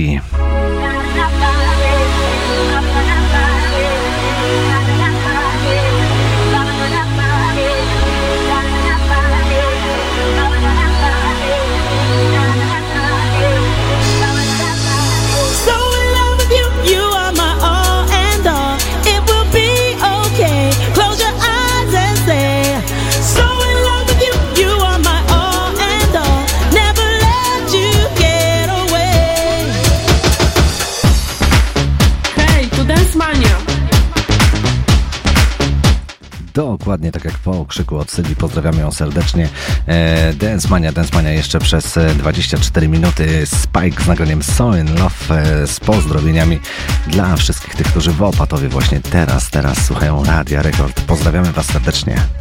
[37.91, 38.35] Śląsku od Sydney.
[38.35, 39.49] Pozdrawiamy ją serdecznie.
[39.87, 43.45] E, Dance Mania, Dance Mania jeszcze przez e, 24 minuty.
[43.45, 46.59] Spike z nagraniem So In Love e, z pozdrowieniami
[47.07, 51.01] dla wszystkich tych, którzy w Opatowie właśnie teraz, teraz słuchają Radia Rekord.
[51.01, 52.40] Pozdrawiamy Was serdecznie.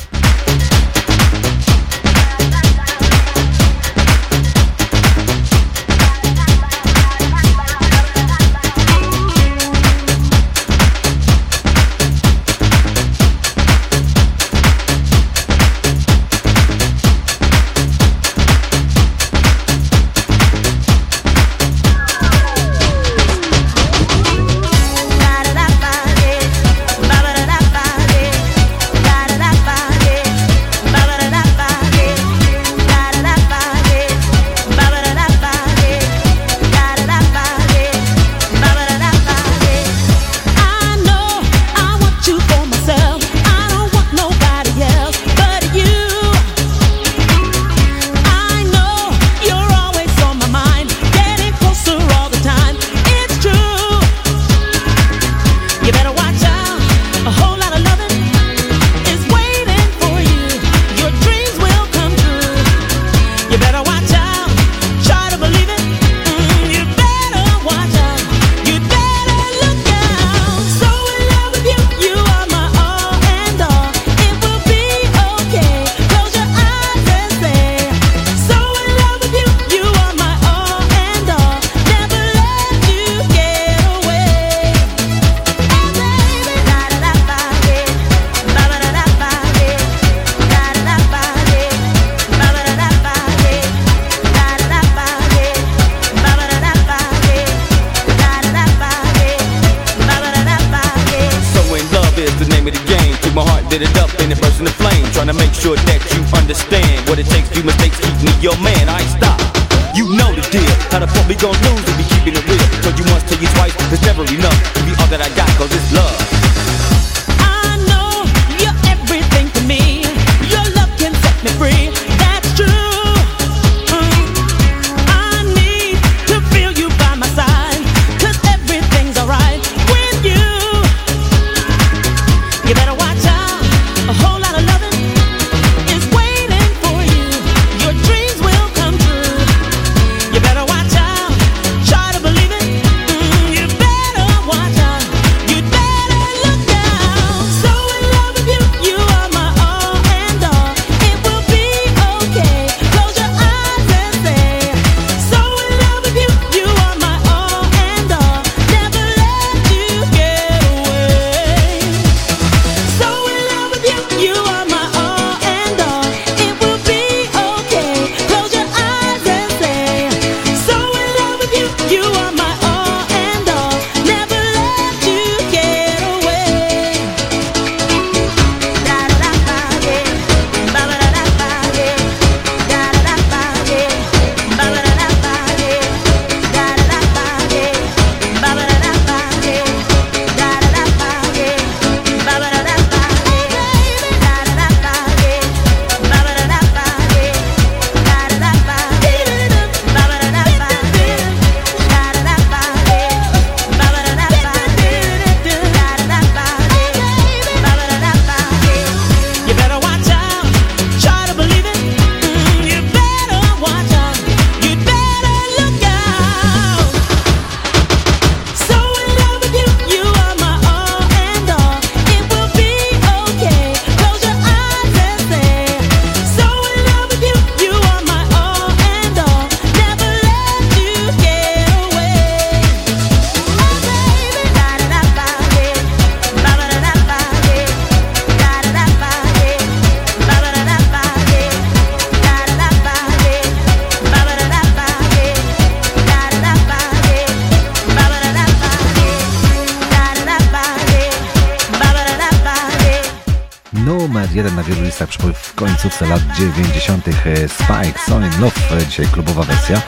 [259.00, 259.82] dzisiaj klubowa wersja.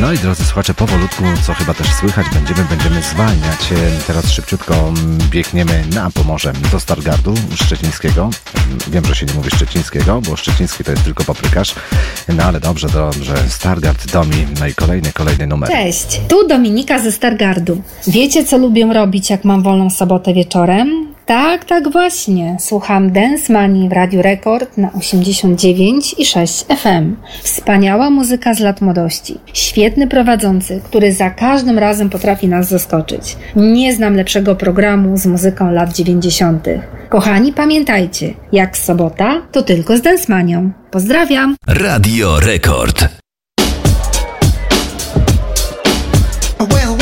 [0.00, 3.72] No i drodzy słuchacze, powolutku, co chyba też słychać, będziemy, będziemy zwalniać.
[3.72, 8.22] E, teraz szybciutko mm, biegniemy na Pomorze do Stargardu szczecińskiego.
[8.22, 11.74] Mm, wiem, że się nie mówi szczecińskiego, bo szczeciński to jest tylko paprykarz.
[12.36, 13.34] No ale dobrze, dobrze.
[13.48, 15.70] Stargard, Domi, no i kolejny, kolejny numer.
[15.70, 17.82] Cześć, tu Dominika ze Stargardu.
[18.06, 21.13] Wiecie, co lubię robić, jak mam wolną sobotę wieczorem?
[21.26, 22.56] tak, tak właśnie.
[22.60, 27.16] Słucham Dance Money w Radiu Rekord na 89 i 6 FM.
[27.42, 29.38] Wspaniała muzyka z lat młodości.
[29.52, 33.36] Świetny prowadzący, który za każdym razem potrafi nas zaskoczyć.
[33.56, 36.66] Nie znam lepszego programu z muzyką lat 90.
[37.08, 40.70] Kochani, pamiętajcie, jak sobota, to tylko z Dance Manią.
[40.90, 41.56] Pozdrawiam.
[41.66, 43.08] Radio Rekord.
[46.60, 46.93] Well.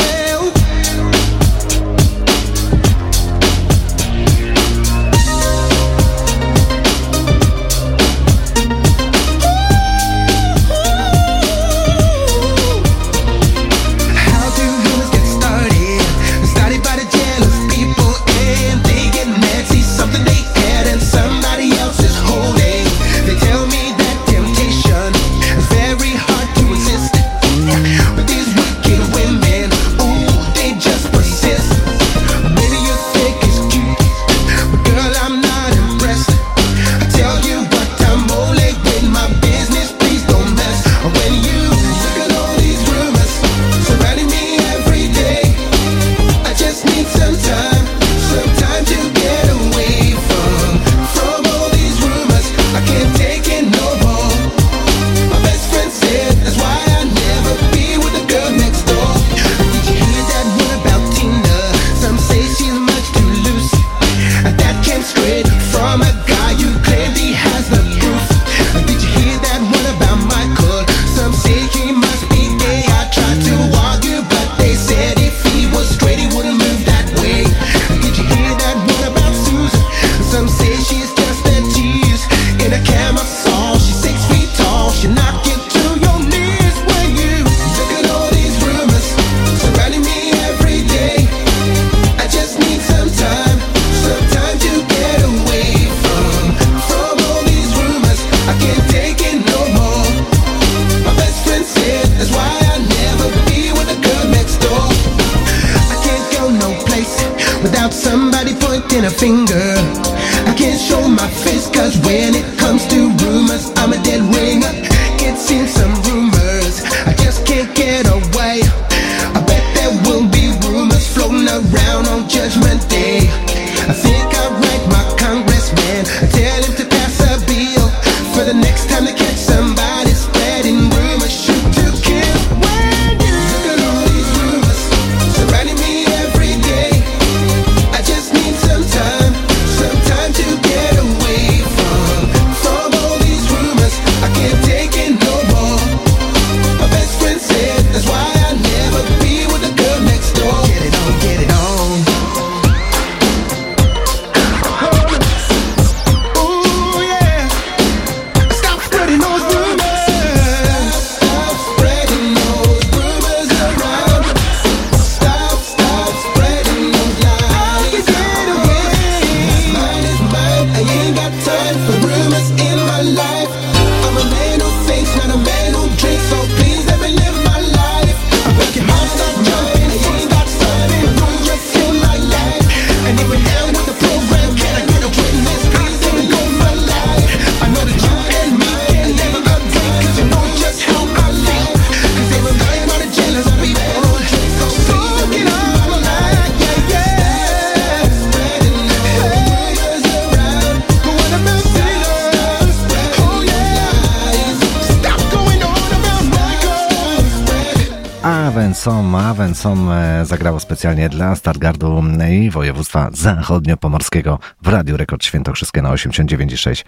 [210.33, 216.85] zagrało specjalnie dla Stargardu i województwa zachodnio-pomorskiego w Radiu Rekord Świętokrzyskie na 89,6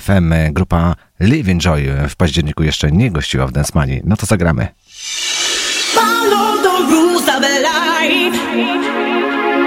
[0.00, 0.52] FM.
[0.52, 4.00] Grupa Living Joy w październiku jeszcze nie gościła w Densmanii.
[4.04, 4.68] No to zagramy.
[5.94, 8.38] Follow the rules of life.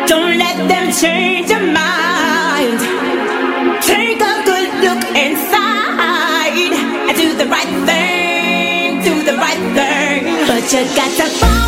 [0.09, 2.81] Don't let them change your mind.
[3.81, 5.61] Take a good look inside
[7.15, 10.23] do the right thing, do the right thing.
[10.47, 11.60] But you got to follow.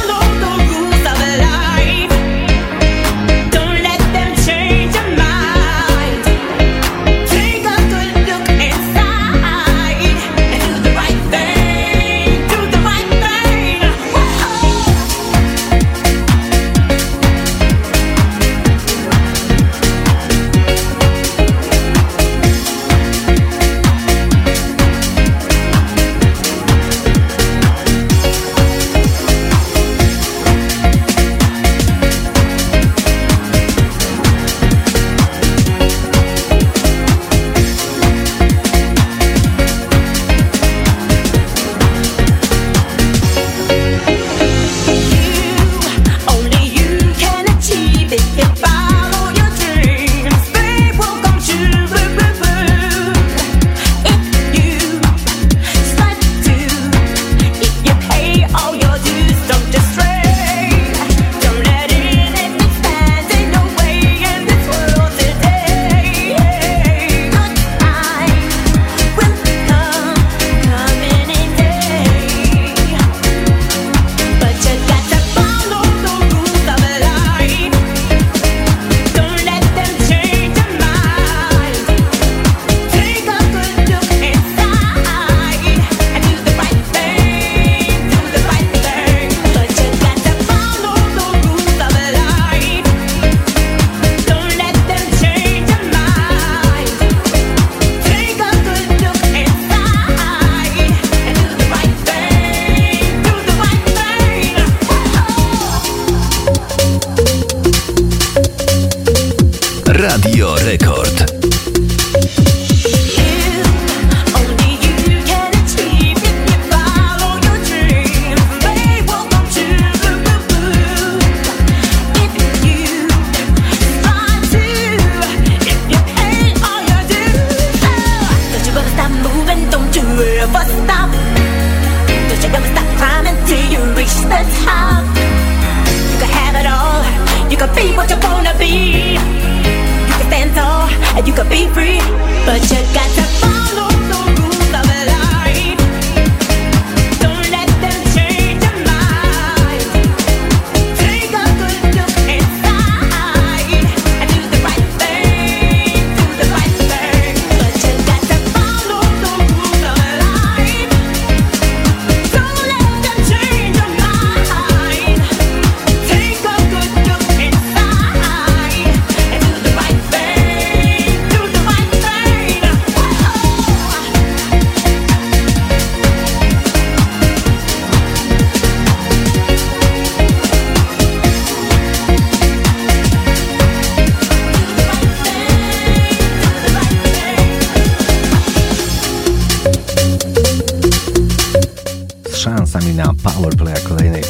[193.23, 194.23] Powerplaya kolejnej,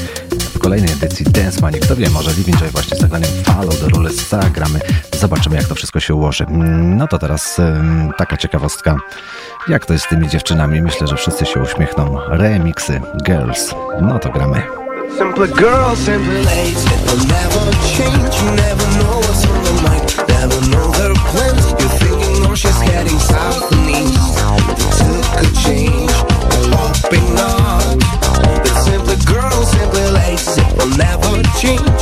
[0.56, 1.80] w kolejnej edycji Dance Mania.
[1.80, 4.80] Kto wie, może Living Joy właśnie z zagraniem Follow the Rules zagramy.
[5.20, 6.44] Zobaczymy, jak to wszystko się ułoży.
[6.44, 7.58] Mm, No to teraz
[8.18, 8.96] taka ciekawostka.
[9.68, 10.82] Jak to jest z tymi dziewczynami?
[10.82, 12.18] Myślę, że wszyscy się uśmiechną.
[12.30, 13.76] Remixy, Girls.
[14.02, 14.62] No to gramy.
[15.18, 16.86] Simple girls, simple ladies,
[17.28, 18.44] never change.
[18.44, 21.72] You never know what's on mind, never know their plans.
[21.72, 24.40] You're thinking, oh, she's heading south and east.
[24.98, 26.03] Took a change,
[30.84, 31.93] will never change.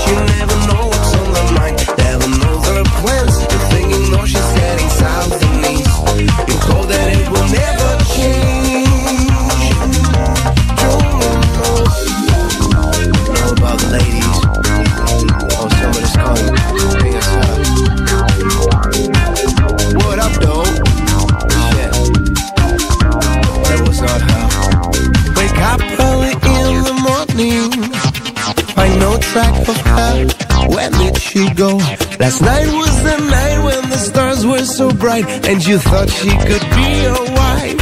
[31.53, 31.77] Go?
[32.19, 36.29] Last night was the night when the stars were so bright, and you thought she
[36.47, 37.81] could be your wife.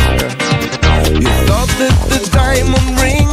[1.24, 3.30] You thought that the diamond ring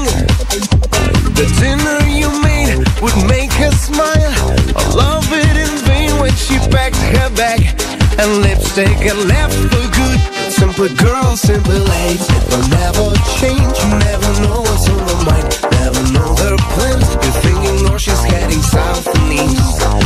[1.36, 4.32] the dinner you made would make her smile.
[4.72, 7.60] I love it in vain when she packed her bag
[8.18, 10.20] and lipstick and left for good.
[10.50, 13.76] Simple girl, simple it will never change.
[13.84, 17.08] You never know what's on her mind, never know their plans.
[17.20, 20.05] You're thinking, oh, she's heading south and east.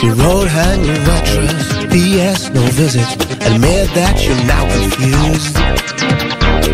[0.00, 2.48] She wrote her new address, P.S.
[2.54, 3.04] no visit.
[3.44, 5.58] Admit that you're now confused.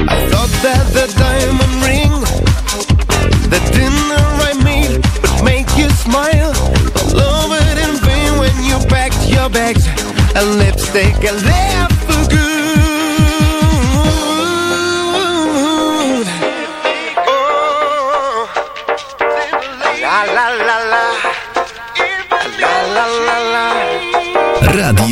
[0.07, 2.15] I thought that the diamond ring,
[3.51, 6.55] the dinner I made, would make you smile.
[6.55, 9.89] I love it in vain when you packed your bags
[10.37, 12.06] and lipstick and left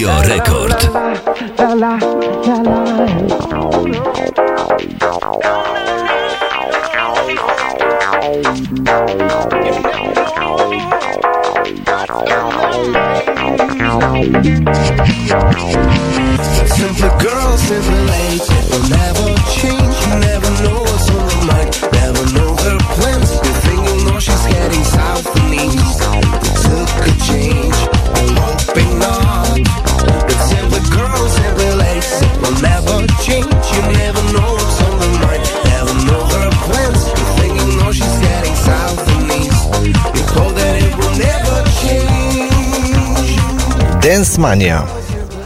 [0.04, 0.53] Radio Rekord.
[44.34, 44.86] Dance Mania.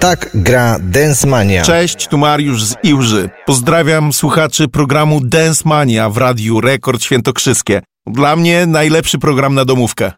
[0.01, 1.63] Tak gra Dance Mania.
[1.63, 3.31] Cześć, tu Mariusz z Iłży.
[3.47, 7.83] Pozdrawiam słuchaczy programu Dance Mania w Radiu Rekord Świętokrzyskie.
[8.07, 10.13] Dla mnie najlepszy program na domówkę.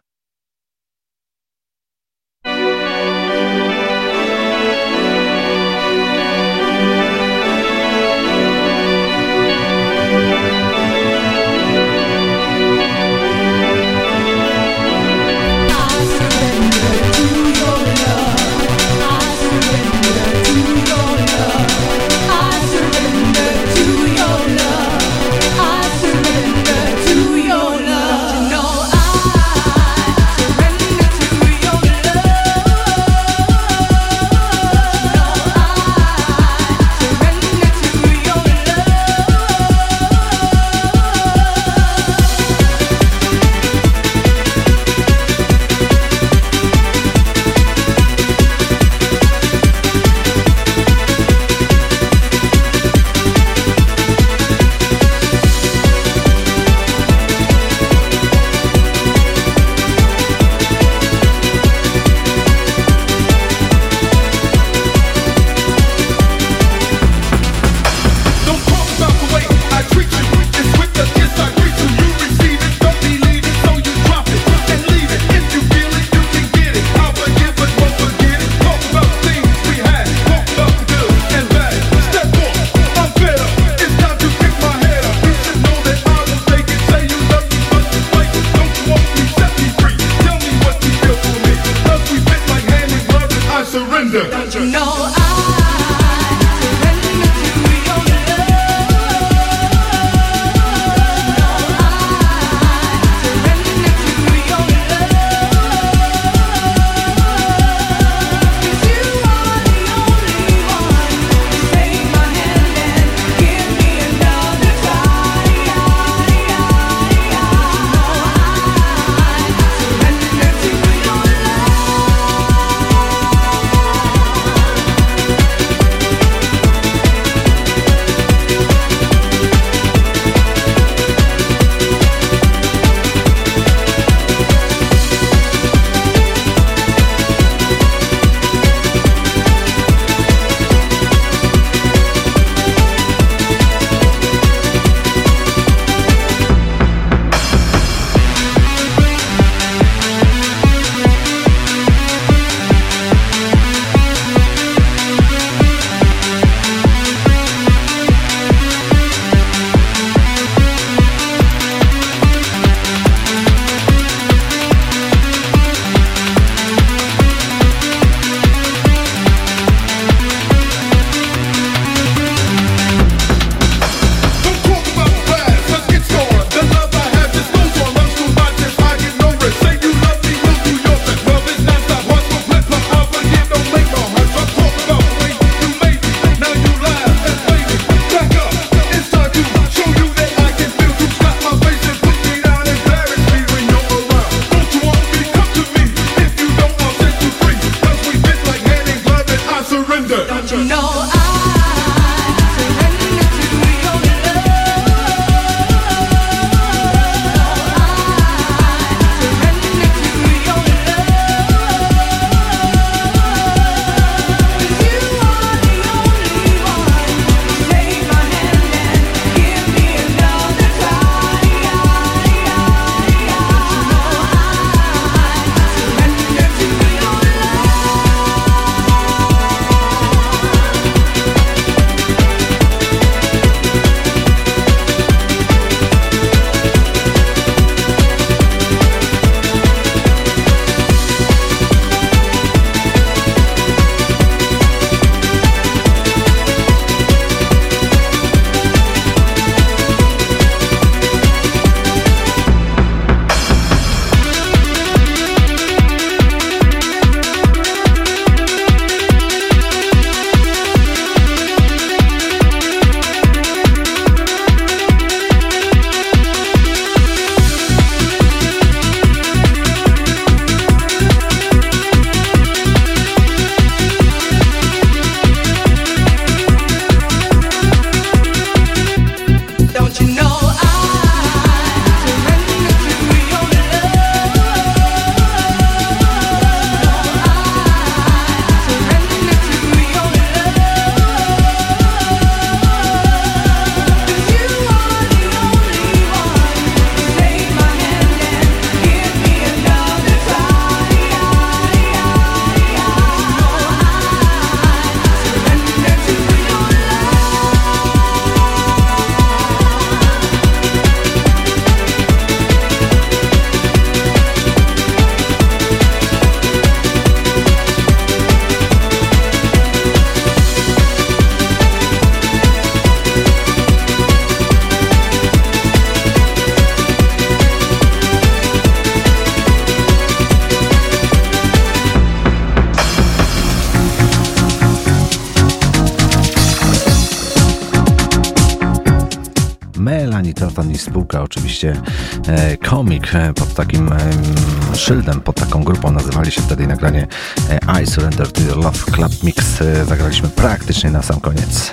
[347.81, 351.71] I Surrender to Your Love Club Mix e, zagraliśmy praktycznie na sam koniec.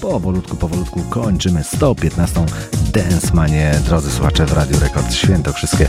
[0.00, 2.75] Powolutku, powolutku kończymy 115.
[3.02, 5.88] Dance Manie, drodzy słuchacze w Radiu Rekord Świętokrzyskie.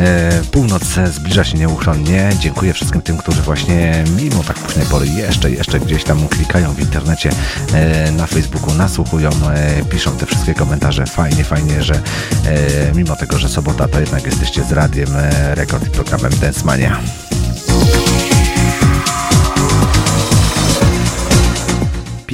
[0.00, 2.30] E, północ zbliża się nieuchronnie.
[2.40, 6.80] Dziękuję wszystkim tym, którzy właśnie mimo tak późnej pory jeszcze, jeszcze gdzieś tam klikają w
[6.80, 7.30] internecie,
[7.72, 11.06] e, na Facebooku, nasłuchują, e, piszą te wszystkie komentarze.
[11.06, 12.00] Fajnie, fajnie, że e,
[12.94, 17.00] mimo tego, że sobota, to jednak jesteście z Radiem e, Rekord i programem Dance Mania.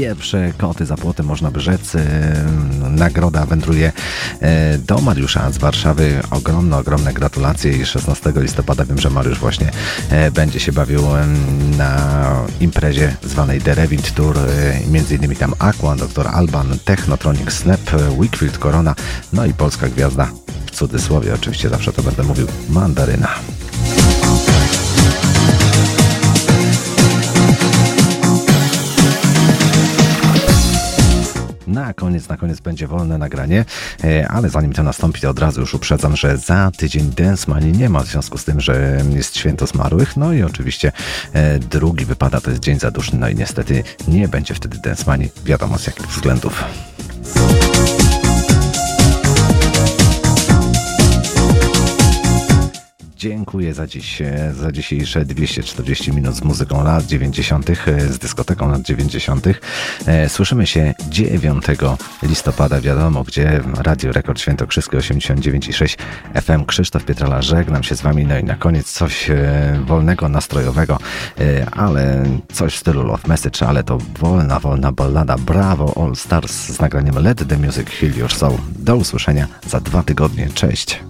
[0.00, 1.94] Pierwsze koty za płotem, można by rzec.
[1.94, 2.00] E,
[2.90, 3.92] Nagroda wędruje
[4.40, 6.20] e, do Mariusza z Warszawy.
[6.30, 9.70] Ogromne, ogromne gratulacje i 16 listopada wiem, że Mariusz właśnie
[10.10, 11.02] e, będzie się bawił
[11.78, 11.96] na
[12.60, 14.36] imprezie zwanej The Revit Tour.
[14.90, 16.28] Między innymi tam Aqua, Dr.
[16.28, 17.80] Alban, Technotronic, Snap,
[18.20, 18.94] Wickfield, Corona,
[19.32, 20.30] no i polska gwiazda.
[20.66, 23.28] W cudzysłowie oczywiście zawsze to będę mówił Mandaryna.
[32.80, 33.64] Będzie wolne nagranie,
[34.04, 37.72] e, ale zanim to nastąpi, to od razu już uprzedzam, że za tydzień Dance Money
[37.72, 40.92] nie ma, w związku z tym, że jest święto zmarłych, no i oczywiście
[41.32, 45.30] e, drugi wypada, to jest Dzień Zaduszny, no i niestety nie będzie wtedy Dance Money,
[45.44, 46.64] wiadomo z jakich względów.
[53.20, 58.70] Dziękuję za dziś, e, za dzisiejsze 240 minut z muzyką lat 90., e, z dyskoteką
[58.70, 59.60] lat 90.
[60.06, 61.64] E, Słyszymy się 9
[62.22, 65.96] listopada, wiadomo gdzie, Radio Rekord Świętokrzyskie 89,6
[66.42, 66.64] FM.
[66.64, 68.24] Krzysztof Pietrala, żegnam się z Wami.
[68.24, 69.30] No i na koniec coś
[69.86, 70.98] wolnego, nastrojowego,
[71.72, 76.80] ale coś w stylu Love Message, ale to wolna, wolna ballada Bravo All Stars z
[76.80, 78.58] nagraniem Let the Music Heal Your Soul.
[78.78, 80.48] Do usłyszenia za dwa tygodnie.
[80.54, 81.00] Cześć!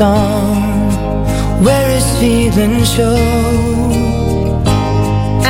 [0.00, 0.56] Song
[1.62, 3.20] where his feelings show.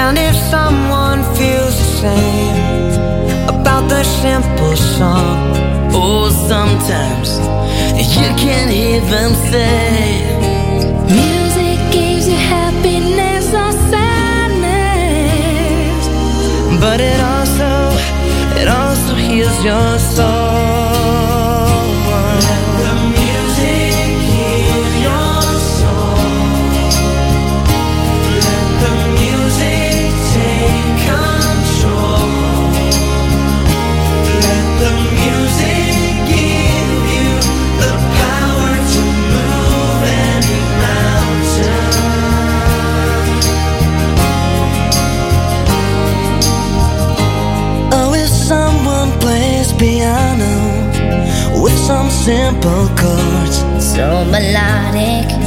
[0.03, 2.59] And if someone feels the same
[3.55, 5.39] about the simple song,
[5.95, 7.29] oh, sometimes
[8.17, 10.03] you can hear them say,
[11.20, 15.23] Music gives you happiness or sadness.
[16.83, 17.70] But it also,
[18.61, 20.80] it also heals your soul.
[52.20, 55.40] Simple chords, So melodic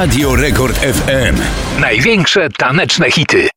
[0.00, 1.36] Radio Rekord FM.
[1.80, 3.48] Największe taneczne hity.